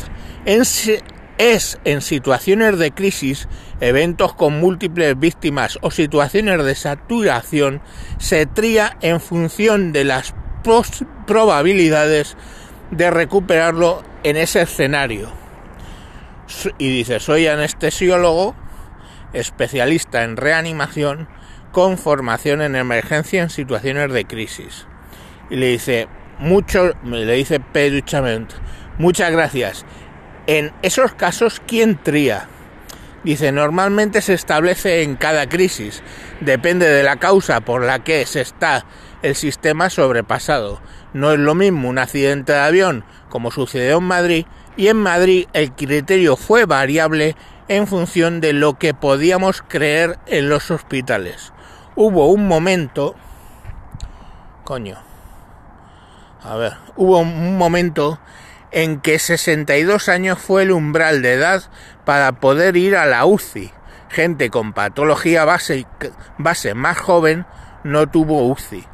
es 0.44 1.80
en 1.84 2.02
situaciones 2.02 2.78
de 2.78 2.92
crisis, 2.92 3.48
eventos 3.80 4.34
con 4.34 4.60
múltiples 4.60 5.18
víctimas 5.18 5.76
o 5.82 5.90
situaciones 5.90 6.64
de 6.64 6.76
saturación, 6.76 7.82
se 8.18 8.46
tría 8.46 8.96
en 9.00 9.20
función 9.20 9.92
de 9.92 10.04
las 10.04 10.36
probabilidades 11.26 12.36
de 12.92 13.10
recuperarlo 13.10 14.04
en 14.22 14.36
ese 14.36 14.62
escenario. 14.62 15.32
Y 16.78 16.90
dice, 16.90 17.18
soy 17.18 17.48
anestesiólogo, 17.48 18.54
especialista 19.34 20.24
en 20.24 20.36
reanimación, 20.36 21.28
con 21.72 21.98
formación 21.98 22.62
en 22.62 22.76
emergencia 22.76 23.42
en 23.42 23.50
situaciones 23.50 24.12
de 24.12 24.24
crisis. 24.24 24.86
Y 25.50 25.56
le 25.56 25.66
dice, 25.66 26.08
mucho, 26.38 26.92
le 27.04 27.34
dice 27.34 27.60
muchas 28.98 29.30
gracias. 29.30 29.84
En 30.46 30.72
esos 30.82 31.14
casos, 31.14 31.60
¿quién 31.66 31.98
tría? 32.02 32.48
Dice, 33.24 33.52
normalmente 33.52 34.20
se 34.20 34.34
establece 34.34 35.02
en 35.02 35.16
cada 35.16 35.48
crisis, 35.48 36.02
depende 36.40 36.86
de 36.86 37.02
la 37.02 37.16
causa 37.16 37.60
por 37.60 37.82
la 37.82 38.04
que 38.04 38.26
se 38.26 38.42
está 38.42 38.84
el 39.22 39.34
sistema 39.34 39.88
sobrepasado. 39.88 40.80
No 41.14 41.32
es 41.32 41.38
lo 41.38 41.54
mismo 41.54 41.88
un 41.88 41.98
accidente 41.98 42.52
de 42.52 42.58
avión 42.58 43.04
como 43.34 43.50
sucedió 43.50 43.98
en 43.98 44.04
Madrid 44.04 44.46
y 44.76 44.86
en 44.88 44.96
Madrid 44.98 45.46
el 45.54 45.72
criterio 45.72 46.36
fue 46.36 46.66
variable 46.66 47.34
en 47.68 47.86
función 47.86 48.40
de 48.40 48.52
lo 48.52 48.78
que 48.78 48.94
podíamos 48.94 49.62
creer 49.62 50.18
en 50.26 50.48
los 50.48 50.70
hospitales. 50.70 51.52
Hubo 51.96 52.28
un 52.28 52.46
momento... 52.46 53.14
Coño. 54.64 54.98
A 56.42 56.56
ver, 56.56 56.74
hubo 56.96 57.20
un 57.20 57.56
momento 57.56 58.18
en 58.70 59.00
que 59.00 59.18
62 59.18 60.08
años 60.08 60.38
fue 60.38 60.62
el 60.62 60.72
umbral 60.72 61.22
de 61.22 61.34
edad 61.34 61.62
para 62.04 62.32
poder 62.32 62.76
ir 62.76 62.96
a 62.96 63.06
la 63.06 63.24
UCI. 63.24 63.72
Gente 64.10 64.50
con 64.50 64.72
patología 64.72 65.44
base, 65.44 65.86
más 66.74 66.98
joven 66.98 67.46
no 67.82 68.08
tuvo 68.08 68.46
UCI 68.46 68.86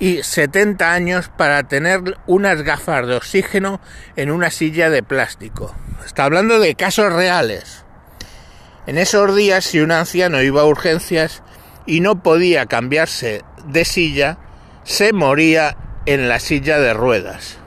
y 0.00 0.22
70 0.22 0.92
años 0.92 1.30
para 1.36 1.62
tener 1.64 2.16
unas 2.26 2.62
gafas 2.62 3.06
de 3.06 3.16
oxígeno 3.16 3.80
en 4.16 4.30
una 4.30 4.50
silla 4.50 4.90
de 4.90 5.02
plástico. 5.02 5.74
Está 6.04 6.24
hablando 6.24 6.58
de 6.58 6.74
casos 6.74 7.12
reales. 7.12 7.84
En 8.86 8.98
esos 8.98 9.34
días, 9.34 9.64
si 9.64 9.80
un 9.80 9.92
anciano 9.92 10.42
iba 10.42 10.62
a 10.62 10.66
urgencias 10.66 11.42
y 11.86 12.00
no 12.00 12.22
podía 12.22 12.66
cambiarse 12.66 13.44
de 13.66 13.84
silla, 13.84 14.38
se 14.84 15.12
moría 15.12 15.76
en 16.06 16.28
la 16.28 16.40
silla 16.40 16.78
de 16.78 16.94
ruedas, 16.94 17.58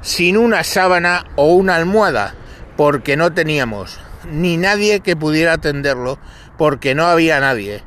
sin 0.00 0.36
una 0.36 0.64
sábana 0.64 1.24
o 1.36 1.52
una 1.52 1.76
almohada, 1.76 2.34
porque 2.76 3.16
no 3.16 3.32
teníamos 3.32 4.00
ni 4.30 4.56
nadie 4.56 5.00
que 5.00 5.16
pudiera 5.16 5.54
atenderlo, 5.54 6.18
porque 6.58 6.94
no 6.94 7.06
había 7.06 7.40
nadie. 7.40 7.82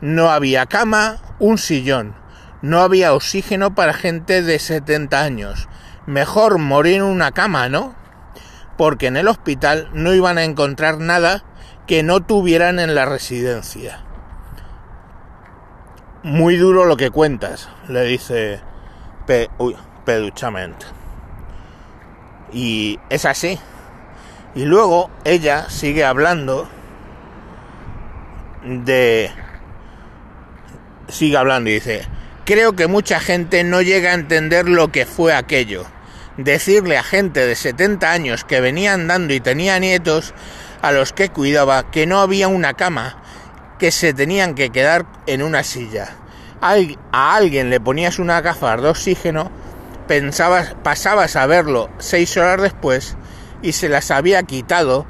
No 0.00 0.30
había 0.30 0.66
cama, 0.66 1.18
un 1.38 1.58
sillón, 1.58 2.14
no 2.62 2.80
había 2.80 3.14
oxígeno 3.14 3.74
para 3.74 3.92
gente 3.92 4.42
de 4.42 4.58
70 4.58 5.20
años. 5.20 5.68
Mejor 6.06 6.58
morir 6.58 6.96
en 6.96 7.02
una 7.02 7.32
cama, 7.32 7.68
¿no? 7.68 7.94
Porque 8.76 9.06
en 9.06 9.16
el 9.16 9.28
hospital 9.28 9.88
no 9.92 10.12
iban 10.12 10.38
a 10.38 10.44
encontrar 10.44 10.98
nada 10.98 11.44
que 11.86 12.02
no 12.02 12.20
tuvieran 12.20 12.78
en 12.78 12.94
la 12.94 13.04
residencia. 13.04 14.04
Muy 16.22 16.56
duro 16.56 16.86
lo 16.86 16.96
que 16.96 17.10
cuentas, 17.10 17.68
le 17.88 18.02
dice 18.04 18.60
Pe 19.26 19.50
Peduchament. 20.04 20.82
Y 22.52 22.98
es 23.10 23.24
así. 23.24 23.58
Y 24.54 24.64
luego 24.64 25.10
ella 25.24 25.68
sigue 25.68 26.04
hablando 26.04 26.68
de... 28.64 29.30
Sigue 31.08 31.36
hablando 31.36 31.68
y 31.68 31.74
dice, 31.74 32.08
Creo 32.44 32.74
que 32.74 32.88
mucha 32.88 33.20
gente 33.20 33.64
no 33.64 33.80
llega 33.80 34.10
a 34.10 34.14
entender 34.14 34.68
lo 34.68 34.92
que 34.92 35.06
fue 35.06 35.34
aquello. 35.34 35.86
decirle 36.36 36.98
a 36.98 37.02
gente 37.02 37.46
de 37.46 37.54
70 37.54 38.10
años 38.10 38.44
que 38.44 38.60
venía 38.60 38.92
andando 38.92 39.32
y 39.32 39.40
tenía 39.40 39.78
nietos 39.78 40.34
a 40.84 40.92
los 40.92 41.14
que 41.14 41.30
cuidaba 41.30 41.90
que 41.90 42.06
no 42.06 42.20
había 42.20 42.48
una 42.48 42.74
cama, 42.74 43.16
que 43.78 43.90
se 43.90 44.12
tenían 44.12 44.54
que 44.54 44.68
quedar 44.68 45.06
en 45.26 45.42
una 45.42 45.62
silla. 45.62 46.10
A 46.60 47.34
alguien 47.34 47.70
le 47.70 47.80
ponías 47.80 48.18
una 48.18 48.42
gafas 48.42 48.82
de 48.82 48.90
oxígeno, 48.90 49.50
pensabas, 50.06 50.76
pasabas 50.82 51.36
a 51.36 51.46
verlo 51.46 51.88
seis 51.96 52.36
horas 52.36 52.60
después 52.60 53.16
y 53.62 53.72
se 53.72 53.88
las 53.88 54.10
había 54.10 54.42
quitado. 54.42 55.06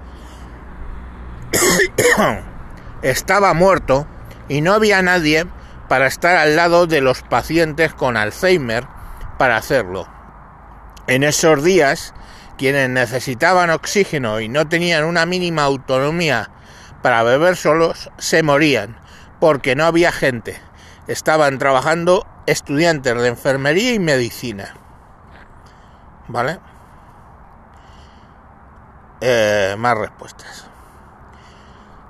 Estaba 3.03 3.53
muerto 3.53 4.07
y 4.49 4.61
no 4.61 4.75
había 4.75 5.03
nadie 5.03 5.45
para 5.89 6.07
estar 6.07 6.37
al 6.37 6.55
lado 6.55 6.87
de 6.87 7.01
los 7.01 7.23
pacientes 7.23 7.93
con 7.95 8.17
Alzheimer 8.17 8.87
para 9.39 9.57
hacerlo. 9.57 10.07
En 11.09 11.25
esos 11.25 11.65
días, 11.65 12.15
quienes 12.57 12.89
necesitaban 12.91 13.71
oxígeno 13.71 14.41
y 14.41 14.49
no 14.49 14.69
tenían 14.69 15.05
una 15.05 15.27
mínima 15.27 15.65
autonomía 15.65 16.51
para 17.03 17.23
beber 17.23 17.57
solos, 17.57 18.11
se 18.19 18.43
morían, 18.43 18.97
porque 19.41 19.77
no 19.77 19.85
había 19.85 20.11
gente. 20.11 20.59
Estaban 21.07 21.59
trabajando 21.59 22.27
estudiantes 22.47 23.15
de 23.21 23.29
enfermería 23.29 23.93
y 23.93 23.99
medicina. 23.99 24.75
¿Vale? 26.29 26.59
Eh, 29.21 29.75
más 29.79 29.99
respuestas. 29.99 30.67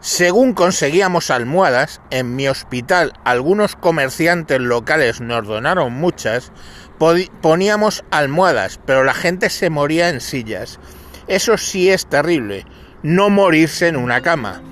Según 0.00 0.52
conseguíamos 0.52 1.30
almohadas, 1.30 2.02
en 2.10 2.36
mi 2.36 2.46
hospital 2.46 3.14
algunos 3.24 3.74
comerciantes 3.74 4.60
locales 4.60 5.22
nos 5.22 5.46
donaron 5.46 5.94
muchas, 5.94 6.52
poníamos 6.98 8.04
almohadas, 8.10 8.80
pero 8.84 9.04
la 9.04 9.14
gente 9.14 9.50
se 9.50 9.70
moría 9.70 10.08
en 10.08 10.20
sillas. 10.20 10.78
Eso 11.26 11.56
sí 11.56 11.90
es 11.90 12.06
terrible, 12.06 12.66
no 13.02 13.30
morirse 13.30 13.88
en 13.88 13.96
una 13.96 14.20
cama. 14.20 14.62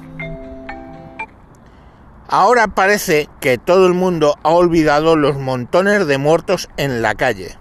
Ahora 2.29 2.69
parece 2.69 3.29
que 3.41 3.59
todo 3.59 3.87
el 3.87 3.95
mundo 3.95 4.37
ha 4.43 4.51
olvidado 4.51 5.17
los 5.17 5.37
montones 5.37 6.07
de 6.07 6.19
muertos 6.19 6.69
en 6.77 7.03
la 7.03 7.15
calle, 7.15 7.59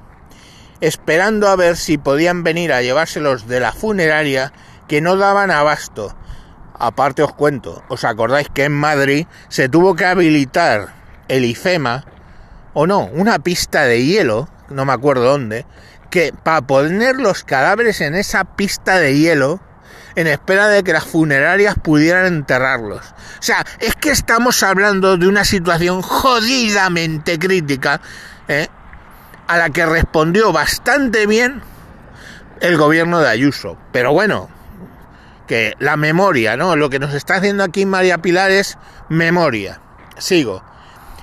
esperando 0.79 1.49
a 1.49 1.55
ver 1.55 1.75
si 1.75 1.97
podían 1.97 2.43
venir 2.43 2.71
a 2.71 2.81
llevárselos 2.81 3.47
de 3.47 3.59
la 3.59 3.73
funeraria 3.73 4.53
que 4.87 5.01
no 5.01 5.17
daban 5.17 5.51
abasto 5.51 6.15
Aparte 6.81 7.21
os 7.21 7.31
cuento, 7.31 7.83
¿os 7.89 8.03
acordáis 8.03 8.49
que 8.49 8.63
en 8.63 8.71
Madrid 8.71 9.27
se 9.49 9.69
tuvo 9.69 9.93
que 9.95 10.05
habilitar 10.05 10.95
el 11.27 11.45
IFEMA, 11.45 12.05
o 12.73 12.87
no, 12.87 13.05
una 13.13 13.39
pista 13.39 13.83
de 13.83 14.05
hielo, 14.05 14.49
no 14.69 14.85
me 14.85 14.93
acuerdo 14.93 15.23
dónde, 15.23 15.65
que 16.09 16.33
para 16.43 16.61
poner 16.61 17.15
los 17.17 17.43
cadáveres 17.43 18.01
en 18.01 18.15
esa 18.15 18.43
pista 18.43 18.97
de 18.97 19.17
hielo, 19.17 19.59
en 20.15 20.27
espera 20.27 20.67
de 20.67 20.83
que 20.83 20.93
las 20.93 21.05
funerarias 21.05 21.75
pudieran 21.81 22.25
enterrarlos. 22.25 23.01
O 23.39 23.43
sea, 23.43 23.65
es 23.79 23.95
que 23.95 24.11
estamos 24.11 24.61
hablando 24.63 25.17
de 25.17 25.27
una 25.27 25.45
situación 25.45 26.01
jodidamente 26.01 27.39
crítica, 27.39 28.01
¿eh? 28.47 28.67
a 29.47 29.57
la 29.57 29.69
que 29.69 29.85
respondió 29.85 30.51
bastante 30.51 31.25
bien 31.27 31.61
el 32.59 32.77
gobierno 32.77 33.19
de 33.19 33.29
Ayuso. 33.29 33.77
Pero 33.91 34.13
bueno, 34.13 34.49
que 35.47 35.75
la 35.79 35.97
memoria, 35.97 36.55
¿no? 36.55 36.75
Lo 36.75 36.89
que 36.89 36.99
nos 36.99 37.13
está 37.13 37.35
haciendo 37.35 37.63
aquí 37.63 37.85
María 37.85 38.19
Pilar 38.19 38.51
es 38.51 38.77
memoria. 39.09 39.81
Sigo. 40.17 40.63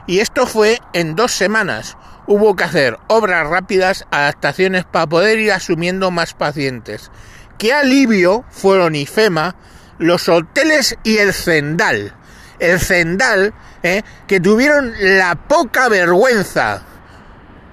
Y 0.09 0.21
esto 0.21 0.47
fue 0.47 0.81
en 0.95 1.15
dos 1.15 1.33
semanas. 1.33 1.99
Hubo 2.27 2.57
que 2.57 2.65
hacer 2.65 2.97
obras 3.09 3.47
rápidas, 3.47 4.07
adaptaciones 4.11 4.87
para 4.87 5.07
poder 5.07 5.39
ir 5.39 5.53
asumiendo 5.53 6.11
más 6.11 6.33
pacientes. 6.33 7.11
Qué 7.59 7.75
alivio 7.75 8.43
fueron 8.49 8.95
IFEMA, 8.95 9.55
los 9.99 10.31
hoteles 10.31 10.97
y 11.05 11.19
el 11.19 11.35
Zendal. 11.35 12.15
El 12.59 12.81
Zendal, 12.81 13.53
¿eh? 13.83 14.03
que 14.27 14.41
tuvieron 14.41 14.95
la 14.99 15.35
poca 15.35 15.91
vergüenza, 15.91 16.83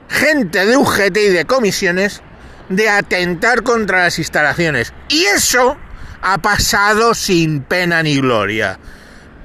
gente 0.10 0.66
de 0.66 0.76
UGT 0.76 1.18
y 1.18 1.30
de 1.30 1.46
comisiones, 1.46 2.22
de 2.68 2.90
atentar 2.90 3.64
contra 3.64 4.04
las 4.04 4.20
instalaciones. 4.20 4.92
Y 5.08 5.24
eso 5.24 5.78
ha 6.22 6.38
pasado 6.40 7.14
sin 7.14 7.62
pena 7.62 8.04
ni 8.04 8.18
gloria. 8.18 8.78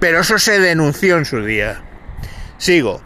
Pero 0.00 0.22
eso 0.22 0.40
se 0.40 0.58
denunció 0.58 1.18
en 1.18 1.24
su 1.24 1.44
día. 1.44 1.84
Sigo. 2.60 3.00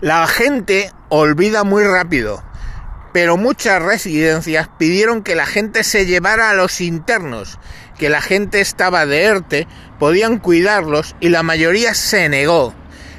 La 0.00 0.26
gente 0.26 0.90
olvida 1.10 1.62
muy 1.62 1.84
rápido, 1.84 2.42
pero 3.12 3.36
muchas 3.36 3.80
residencias 3.80 4.68
pidieron 4.78 5.22
que 5.22 5.36
la 5.36 5.46
gente 5.46 5.84
se 5.84 6.06
llevara 6.06 6.50
a 6.50 6.54
los 6.54 6.80
internos, 6.80 7.60
que 7.98 8.10
la 8.10 8.20
gente 8.20 8.60
estaba 8.60 9.06
de 9.06 9.22
ERTE, 9.22 9.68
podían 10.00 10.38
cuidarlos 10.38 11.14
y 11.20 11.28
la 11.28 11.44
mayoría 11.44 11.94
se 11.94 12.28
negó. 12.28 12.74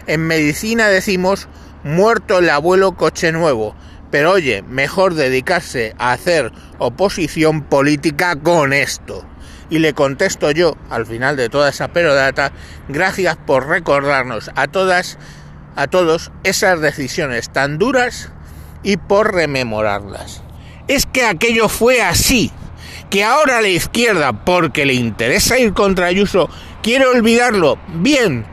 En 0.08 0.28
medicina 0.28 0.90
decimos 0.90 1.48
muerto 1.86 2.40
el 2.40 2.50
abuelo 2.50 2.98
coche 2.98 3.32
nuevo, 3.32 3.74
pero 4.12 4.32
oye, 4.32 4.62
mejor 4.62 5.14
dedicarse 5.14 5.96
a 6.00 6.12
hacer 6.12 6.52
oposición 6.80 7.62
política 7.62 8.36
con 8.36 8.74
esto. 8.74 9.26
Y 9.72 9.80
le 9.80 9.94
contesto 9.94 10.52
yo, 10.52 10.76
al 10.90 11.06
final 11.06 11.38
de 11.38 11.48
toda 11.48 11.70
esa 11.70 11.88
perodata, 11.88 12.52
gracias 12.90 13.38
por 13.38 13.70
recordarnos 13.70 14.52
a 14.56 14.68
todas, 14.68 15.18
a 15.78 15.88
todos 15.88 16.30
esas 16.44 16.82
decisiones 16.82 17.50
tan 17.50 17.80
duras 17.80 18.34
y 18.84 18.98
por 18.98 19.34
rememorarlas. 19.34 20.44
Es 20.90 21.06
que 21.06 21.26
aquello 21.26 21.70
fue 21.70 22.02
así, 22.02 22.52
que 23.10 23.24
ahora 23.24 23.62
la 23.62 23.70
izquierda, 23.70 24.44
porque 24.44 24.86
le 24.86 24.94
interesa 24.94 25.58
ir 25.58 25.72
contra 25.72 26.08
Ayuso, 26.08 26.50
quiere 26.84 27.06
olvidarlo. 27.06 27.80
Bien, 27.94 28.46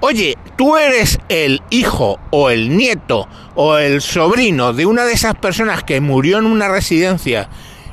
oye, 0.00 0.36
tú 0.58 0.76
eres 0.76 1.20
el 1.30 1.62
hijo 1.70 2.20
o 2.30 2.50
el 2.50 2.76
nieto 2.76 3.26
o 3.54 3.78
el 3.78 4.02
sobrino 4.02 4.74
de 4.74 4.84
una 4.84 5.06
de 5.06 5.14
esas 5.14 5.36
personas 5.36 5.84
que 5.84 6.02
murió 6.02 6.38
en 6.38 6.44
una 6.44 6.68
residencia 6.68 7.48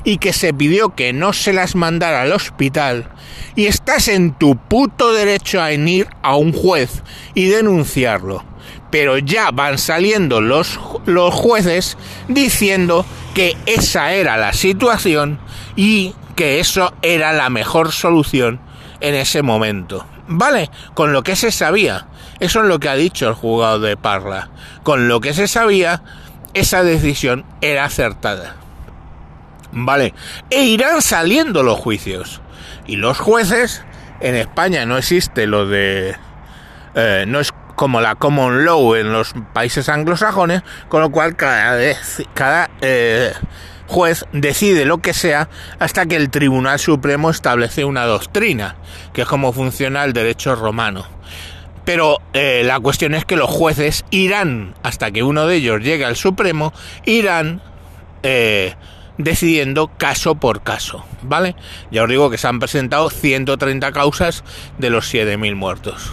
y 0.06 0.18
que 0.18 0.32
se 0.32 0.54
pidió 0.54 0.94
que 0.94 1.12
no 1.12 1.32
se 1.32 1.52
las 1.52 1.74
mandara 1.74 2.22
al 2.22 2.32
hospital 2.32 3.08
y 3.56 3.66
estás 3.66 4.06
en 4.06 4.32
tu 4.34 4.56
puto 4.56 5.12
derecho 5.12 5.60
a 5.60 5.72
ir 5.72 6.06
a 6.22 6.36
un 6.36 6.52
juez 6.52 7.02
y 7.34 7.46
denunciarlo. 7.46 8.44
Pero 8.92 9.18
ya 9.18 9.50
van 9.50 9.78
saliendo 9.78 10.40
los, 10.40 10.78
los 11.06 11.34
jueces 11.34 11.98
diciendo 12.28 13.04
que 13.34 13.56
esa 13.66 14.12
era 14.12 14.36
la 14.36 14.52
situación 14.52 15.40
y 15.74 16.14
que 16.36 16.60
eso 16.60 16.94
era 17.02 17.32
la 17.32 17.50
mejor 17.50 17.90
solución 17.90 18.60
en 19.00 19.16
ese 19.16 19.42
momento. 19.42 20.06
¿Vale? 20.28 20.70
Con 20.94 21.12
lo 21.12 21.24
que 21.24 21.34
se 21.34 21.50
sabía. 21.50 22.06
Eso 22.38 22.60
es 22.60 22.68
lo 22.68 22.78
que 22.78 22.88
ha 22.88 22.94
dicho 22.94 23.26
el 23.26 23.34
juzgado 23.34 23.80
de 23.80 23.96
Parla. 23.96 24.50
Con 24.84 25.08
lo 25.08 25.20
que 25.20 25.34
se 25.34 25.48
sabía, 25.48 26.02
esa 26.54 26.84
decisión 26.84 27.44
era 27.60 27.86
acertada. 27.86 28.56
¿Vale? 29.78 30.14
E 30.48 30.62
irán 30.62 31.02
saliendo 31.02 31.62
los 31.62 31.78
juicios. 31.78 32.40
Y 32.86 32.96
los 32.96 33.18
jueces, 33.18 33.84
en 34.20 34.34
España 34.34 34.86
no 34.86 34.96
existe 34.96 35.46
lo 35.46 35.66
de... 35.66 36.16
Eh, 36.94 37.24
no 37.28 37.40
es 37.40 37.52
como 37.74 38.00
la 38.00 38.14
common 38.14 38.64
law 38.64 38.94
en 38.94 39.12
los 39.12 39.34
países 39.52 39.90
anglosajones, 39.90 40.62
con 40.88 41.02
lo 41.02 41.10
cual 41.10 41.36
cada, 41.36 41.78
cada 42.32 42.70
eh, 42.80 43.34
juez 43.86 44.24
decide 44.32 44.86
lo 44.86 44.98
que 44.98 45.12
sea 45.12 45.50
hasta 45.78 46.06
que 46.06 46.16
el 46.16 46.30
Tribunal 46.30 46.78
Supremo 46.78 47.28
establece 47.28 47.84
una 47.84 48.06
doctrina, 48.06 48.76
que 49.12 49.22
es 49.22 49.28
como 49.28 49.52
funciona 49.52 50.04
el 50.04 50.14
derecho 50.14 50.54
romano. 50.56 51.04
Pero 51.84 52.22
eh, 52.32 52.62
la 52.64 52.80
cuestión 52.80 53.14
es 53.14 53.26
que 53.26 53.36
los 53.36 53.50
jueces 53.50 54.06
irán, 54.10 54.74
hasta 54.82 55.10
que 55.10 55.22
uno 55.22 55.46
de 55.46 55.56
ellos 55.56 55.82
llegue 55.82 56.06
al 56.06 56.16
Supremo, 56.16 56.72
irán 57.04 57.60
decidiendo 59.18 59.88
caso 59.96 60.34
por 60.34 60.62
caso, 60.62 61.04
¿vale? 61.22 61.56
Ya 61.90 62.02
os 62.02 62.08
digo 62.08 62.30
que 62.30 62.38
se 62.38 62.48
han 62.48 62.58
presentado 62.58 63.10
130 63.10 63.92
causas 63.92 64.44
de 64.78 64.90
los 64.90 65.12
7.000 65.12 65.54
muertos 65.54 66.12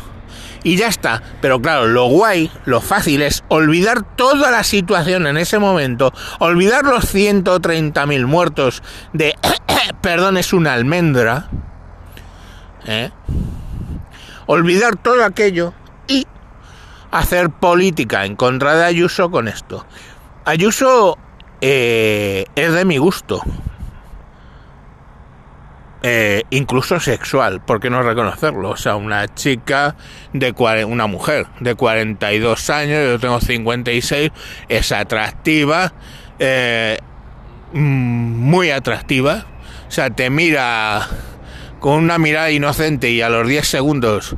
y 0.64 0.78
ya 0.78 0.88
está. 0.88 1.22
Pero 1.42 1.62
claro, 1.62 1.88
lo 1.88 2.06
guay, 2.06 2.50
lo 2.66 2.82
fácil 2.82 3.22
es 3.22 3.44
olvidar 3.50 4.04
toda 4.16 4.50
la 4.50 4.64
situación 4.64 5.28
en 5.28 5.38
ese 5.38 5.60
momento, 5.60 6.14
olvidar 6.40 6.86
los 6.86 7.14
130.000 7.14 8.26
muertos 8.26 8.82
de, 9.12 9.36
perdón, 10.02 10.38
es 10.38 10.54
una 10.54 10.74
almendra, 10.74 11.50
¿eh? 12.86 13.12
olvidar 14.46 14.96
todo 14.96 15.24
aquello 15.24 15.74
y 16.08 16.26
hacer 17.12 17.50
política 17.50 18.26
en 18.26 18.36
contra 18.36 18.76
de 18.76 18.86
Ayuso 18.86 19.30
con 19.30 19.48
esto. 19.48 19.86
Ayuso 20.46 21.18
eh, 21.66 22.44
es 22.58 22.74
de 22.74 22.84
mi 22.84 22.98
gusto, 22.98 23.42
eh, 26.02 26.44
incluso 26.50 27.00
sexual, 27.00 27.62
¿por 27.62 27.80
qué 27.80 27.90
no 27.90 28.04
reconocerlo? 28.04 28.72
O 28.72 28.76
sea, 28.76 28.98
una 28.98 29.34
chica 29.34 29.96
de 30.34 30.54
una 30.86 31.08
mujer 31.08 31.48
de 31.62 31.76
42 31.76 32.70
años, 32.70 33.08
yo 33.08 33.18
tengo 33.18 33.40
56, 33.40 34.32
es 34.68 34.92
atractiva, 34.92 35.94
eh, 36.38 36.98
mm, 37.72 37.80
muy 37.80 38.70
atractiva. 38.70 39.46
O 39.88 39.92
sea, 39.92 40.10
te 40.10 40.30
mira 40.30 41.08
con 41.80 41.94
una 41.94 42.18
mirada 42.18 42.52
inocente 42.52 43.10
y 43.10 43.22
a 43.22 43.30
los 43.30 43.48
10 43.48 43.66
segundos 43.66 44.36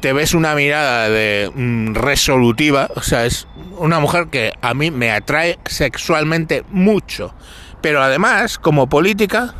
te 0.00 0.12
ves 0.12 0.34
una 0.34 0.54
mirada 0.54 1.08
de 1.08 1.50
mm, 1.54 1.94
resolutiva. 1.94 2.88
O 2.94 3.02
sea, 3.02 3.26
es 3.26 3.46
una 3.78 4.00
mujer 4.00 4.28
que 4.28 4.52
a 4.60 4.74
mí 4.74 4.90
me 4.90 5.10
atrae 5.10 5.58
sexualmente 5.66 6.64
mucho. 6.70 7.34
Pero 7.80 8.02
además, 8.02 8.58
como 8.58 8.88
política, 8.88 9.54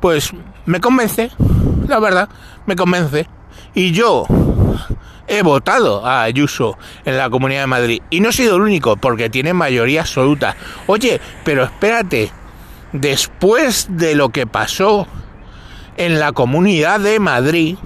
pues 0.00 0.32
me 0.66 0.80
convence, 0.80 1.30
la 1.88 1.98
verdad, 1.98 2.28
me 2.66 2.76
convence. 2.76 3.26
Y 3.74 3.92
yo 3.92 4.26
he 5.26 5.42
votado 5.42 6.04
a 6.04 6.22
Ayuso 6.22 6.76
en 7.04 7.16
la 7.16 7.30
Comunidad 7.30 7.62
de 7.62 7.66
Madrid. 7.66 8.02
Y 8.10 8.20
no 8.20 8.28
he 8.28 8.32
sido 8.32 8.56
el 8.56 8.62
único, 8.62 8.96
porque 8.96 9.30
tiene 9.30 9.54
mayoría 9.54 10.02
absoluta. 10.02 10.56
Oye, 10.86 11.20
pero 11.44 11.64
espérate, 11.64 12.30
después 12.92 13.86
de 13.90 14.14
lo 14.14 14.28
que 14.28 14.46
pasó 14.46 15.06
en 15.96 16.18
la 16.18 16.32
Comunidad 16.32 17.00
de 17.00 17.18
Madrid, 17.18 17.76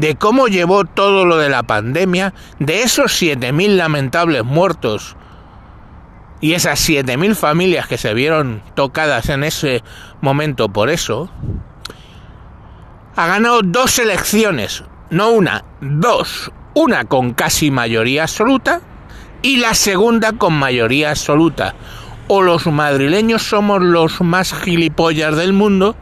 de 0.00 0.14
cómo 0.16 0.48
llevó 0.48 0.86
todo 0.86 1.26
lo 1.26 1.36
de 1.36 1.50
la 1.50 1.62
pandemia, 1.62 2.32
de 2.58 2.82
esos 2.82 3.20
7.000 3.22 3.76
lamentables 3.76 4.44
muertos 4.44 5.14
y 6.40 6.54
esas 6.54 6.80
7.000 6.88 7.34
familias 7.34 7.86
que 7.86 7.98
se 7.98 8.14
vieron 8.14 8.62
tocadas 8.74 9.28
en 9.28 9.44
ese 9.44 9.82
momento 10.22 10.70
por 10.70 10.88
eso, 10.88 11.30
ha 13.14 13.26
ganado 13.26 13.60
dos 13.62 13.98
elecciones, 13.98 14.84
no 15.10 15.30
una, 15.30 15.64
dos. 15.82 16.50
Una 16.72 17.04
con 17.04 17.34
casi 17.34 17.70
mayoría 17.70 18.22
absoluta 18.22 18.80
y 19.42 19.56
la 19.56 19.74
segunda 19.74 20.32
con 20.32 20.54
mayoría 20.54 21.10
absoluta. 21.10 21.74
O 22.28 22.42
los 22.42 22.68
madrileños 22.68 23.42
somos 23.42 23.82
los 23.82 24.20
más 24.20 24.54
gilipollas 24.54 25.36
del 25.36 25.52
mundo, 25.52 25.96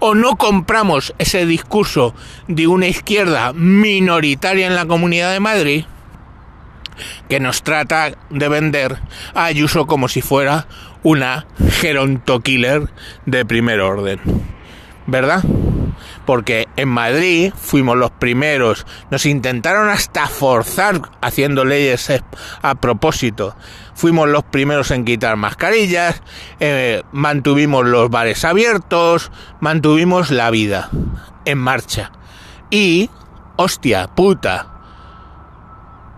o 0.00 0.14
no 0.14 0.36
compramos 0.36 1.14
ese 1.18 1.46
discurso 1.46 2.14
de 2.48 2.66
una 2.66 2.88
izquierda 2.88 3.52
minoritaria 3.52 4.66
en 4.66 4.74
la 4.74 4.86
Comunidad 4.86 5.32
de 5.32 5.40
Madrid, 5.40 5.84
que 7.28 7.40
nos 7.40 7.62
trata 7.62 8.12
de 8.30 8.48
vender 8.48 8.98
a 9.34 9.44
Ayuso 9.44 9.86
como 9.86 10.08
si 10.08 10.22
fuera 10.22 10.66
una 11.02 11.46
geronto 11.70 12.40
killer 12.40 12.88
de 13.26 13.44
primer 13.44 13.80
orden. 13.80 14.20
¿Verdad? 15.06 15.42
Porque 16.30 16.68
en 16.76 16.88
Madrid 16.88 17.52
fuimos 17.56 17.96
los 17.96 18.12
primeros, 18.12 18.86
nos 19.10 19.26
intentaron 19.26 19.88
hasta 19.88 20.28
forzar 20.28 21.02
haciendo 21.20 21.64
leyes 21.64 22.08
a 22.62 22.74
propósito. 22.76 23.56
Fuimos 23.94 24.28
los 24.28 24.44
primeros 24.44 24.92
en 24.92 25.04
quitar 25.04 25.34
mascarillas, 25.34 26.22
eh, 26.60 27.02
mantuvimos 27.10 27.84
los 27.84 28.10
bares 28.10 28.44
abiertos, 28.44 29.32
mantuvimos 29.58 30.30
la 30.30 30.52
vida 30.52 30.88
en 31.46 31.58
marcha. 31.58 32.12
Y, 32.70 33.10
hostia, 33.56 34.06
puta, 34.06 34.68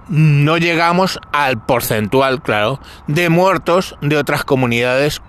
no 0.09 0.59
llegamos 0.59 1.21
al 1.33 1.65
porcentual, 1.65 2.43
claro, 2.43 2.81
de 3.07 3.31
muertos 3.31 3.97
de 4.03 4.19
otras 4.19 4.45
comunidades 4.45 5.23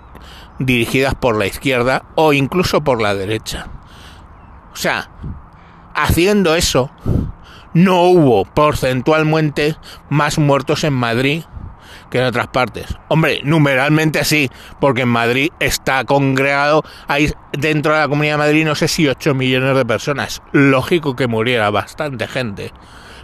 dirigidas 0.59 1.15
por 1.15 1.37
la 1.37 1.45
izquierda 1.45 2.03
o 2.15 2.33
incluso 2.33 2.83
por 2.83 3.01
la 3.01 3.15
derecha. 3.15 3.67
O 4.73 4.75
sea, 4.75 5.09
haciendo 5.95 6.55
eso, 6.55 6.91
no 7.73 8.01
hubo 8.03 8.45
porcentualmente 8.45 9.77
más 10.09 10.37
muertos 10.37 10.83
en 10.83 10.93
Madrid 10.93 11.43
que 12.09 12.19
en 12.19 12.25
otras 12.25 12.47
partes. 12.47 12.85
Hombre, 13.07 13.41
numeralmente 13.43 14.23
sí, 14.25 14.49
porque 14.79 15.01
en 15.01 15.09
Madrid 15.09 15.49
está 15.59 16.03
congregado, 16.03 16.83
dentro 17.53 17.93
de 17.93 17.99
la 17.99 18.07
Comunidad 18.07 18.33
de 18.33 18.37
Madrid 18.37 18.65
no 18.65 18.75
sé 18.75 18.87
si 18.87 19.07
8 19.07 19.33
millones 19.33 19.75
de 19.75 19.85
personas. 19.85 20.41
Lógico 20.51 21.15
que 21.15 21.27
muriera 21.27 21.69
bastante 21.69 22.27
gente 22.27 22.71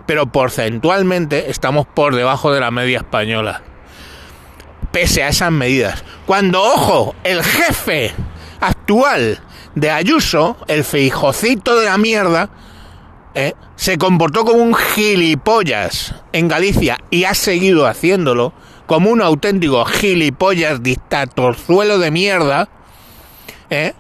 pero 0.10 0.26
porcentualmente 0.26 1.52
estamos 1.52 1.86
por 1.86 2.16
debajo 2.16 2.52
de 2.52 2.60
la 2.60 2.72
media 2.72 2.98
española. 2.98 3.62
Pese 4.92 5.22
a 5.22 5.28
esas 5.28 5.52
medidas. 5.52 6.04
Cuando, 6.26 6.64
ojo, 6.64 7.14
el 7.24 7.44
jefe 7.44 8.12
actual 8.60 9.40
de 9.76 9.92
Ayuso, 9.92 10.58
el 10.68 10.84
feijocito 10.84 11.80
de 11.80 11.86
la 11.86 11.98
mierda, 11.98 12.50
¿eh? 13.36 13.54
se 13.76 13.98
comportó 13.98 14.46
como 14.46 14.62
un 14.62 14.76
gilipollas 14.76 16.16
en 16.34 16.48
Galicia 16.48 16.98
y 17.10 17.24
ha 17.24 17.34
seguido 17.34 17.88
haciéndolo 17.88 18.54
como 18.86 19.12
un 19.12 19.22
auténtico 19.22 19.86
gilipollas 19.86 20.82
dictatorzuelo 20.82 22.00
de 22.00 22.12
mierda, 22.12 22.70
¿eh? 23.70 23.94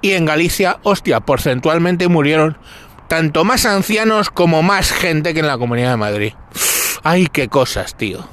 y 0.00 0.12
en 0.12 0.24
Galicia, 0.24 0.78
hostia, 0.82 1.20
porcentualmente 1.20 2.08
murieron 2.08 2.58
tanto 3.08 3.44
más 3.44 3.64
ancianos 3.64 4.30
como 4.30 4.62
más 4.62 4.92
gente 4.92 5.34
que 5.34 5.40
en 5.40 5.46
la 5.46 5.58
Comunidad 5.58 5.90
de 5.90 5.96
Madrid. 5.96 6.32
Ay, 7.02 7.28
qué 7.32 7.48
cosas, 7.48 7.96
tío. 7.96 8.28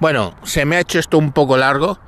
Bueno, 0.00 0.34
se 0.42 0.64
me 0.64 0.76
ha 0.76 0.80
hecho 0.80 0.98
esto 0.98 1.18
un 1.18 1.32
poco 1.32 1.56
largo, 1.56 1.98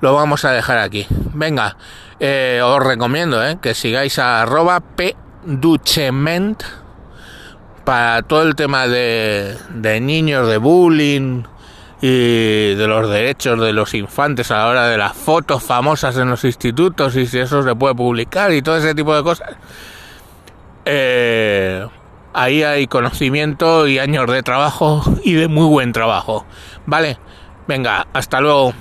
lo 0.00 0.14
vamos 0.14 0.44
a 0.44 0.50
dejar 0.50 0.78
aquí. 0.78 1.06
Venga, 1.32 1.76
eh, 2.20 2.60
os 2.62 2.82
recomiendo 2.82 3.44
eh, 3.44 3.58
que 3.60 3.74
sigáis 3.74 4.18
a 4.18 4.42
arroba 4.42 4.80
pduchement 4.80 6.62
para 7.84 8.22
todo 8.22 8.42
el 8.42 8.54
tema 8.54 8.86
de, 8.86 9.56
niños, 10.00 10.48
de 10.48 10.56
bullying 10.58 11.42
y 12.00 12.74
de 12.74 12.86
los 12.86 13.08
derechos 13.10 13.60
de 13.60 13.72
los 13.72 13.94
infantes 13.94 14.50
a 14.50 14.58
la 14.58 14.66
hora 14.68 14.88
de 14.88 14.98
las 14.98 15.12
fotos 15.12 15.62
famosas 15.62 16.16
en 16.16 16.30
los 16.30 16.44
institutos 16.44 17.16
y 17.16 17.26
si 17.26 17.38
eso 17.38 17.62
se 17.62 17.74
puede 17.74 17.94
publicar 17.94 18.52
y 18.52 18.62
todo 18.62 18.76
ese 18.76 18.94
tipo 18.94 19.14
de 19.14 19.22
cosas 19.22 19.56
eh, 20.84 21.86
ahí 22.34 22.62
hay 22.62 22.86
conocimiento 22.86 23.86
y 23.86 23.98
años 23.98 24.30
de 24.30 24.42
trabajo 24.42 25.02
y 25.22 25.34
de 25.34 25.48
muy 25.48 25.66
buen 25.66 25.92
trabajo. 25.92 26.44
Vale, 26.84 27.18
venga, 27.66 28.06
hasta 28.12 28.40
luego. 28.40 28.74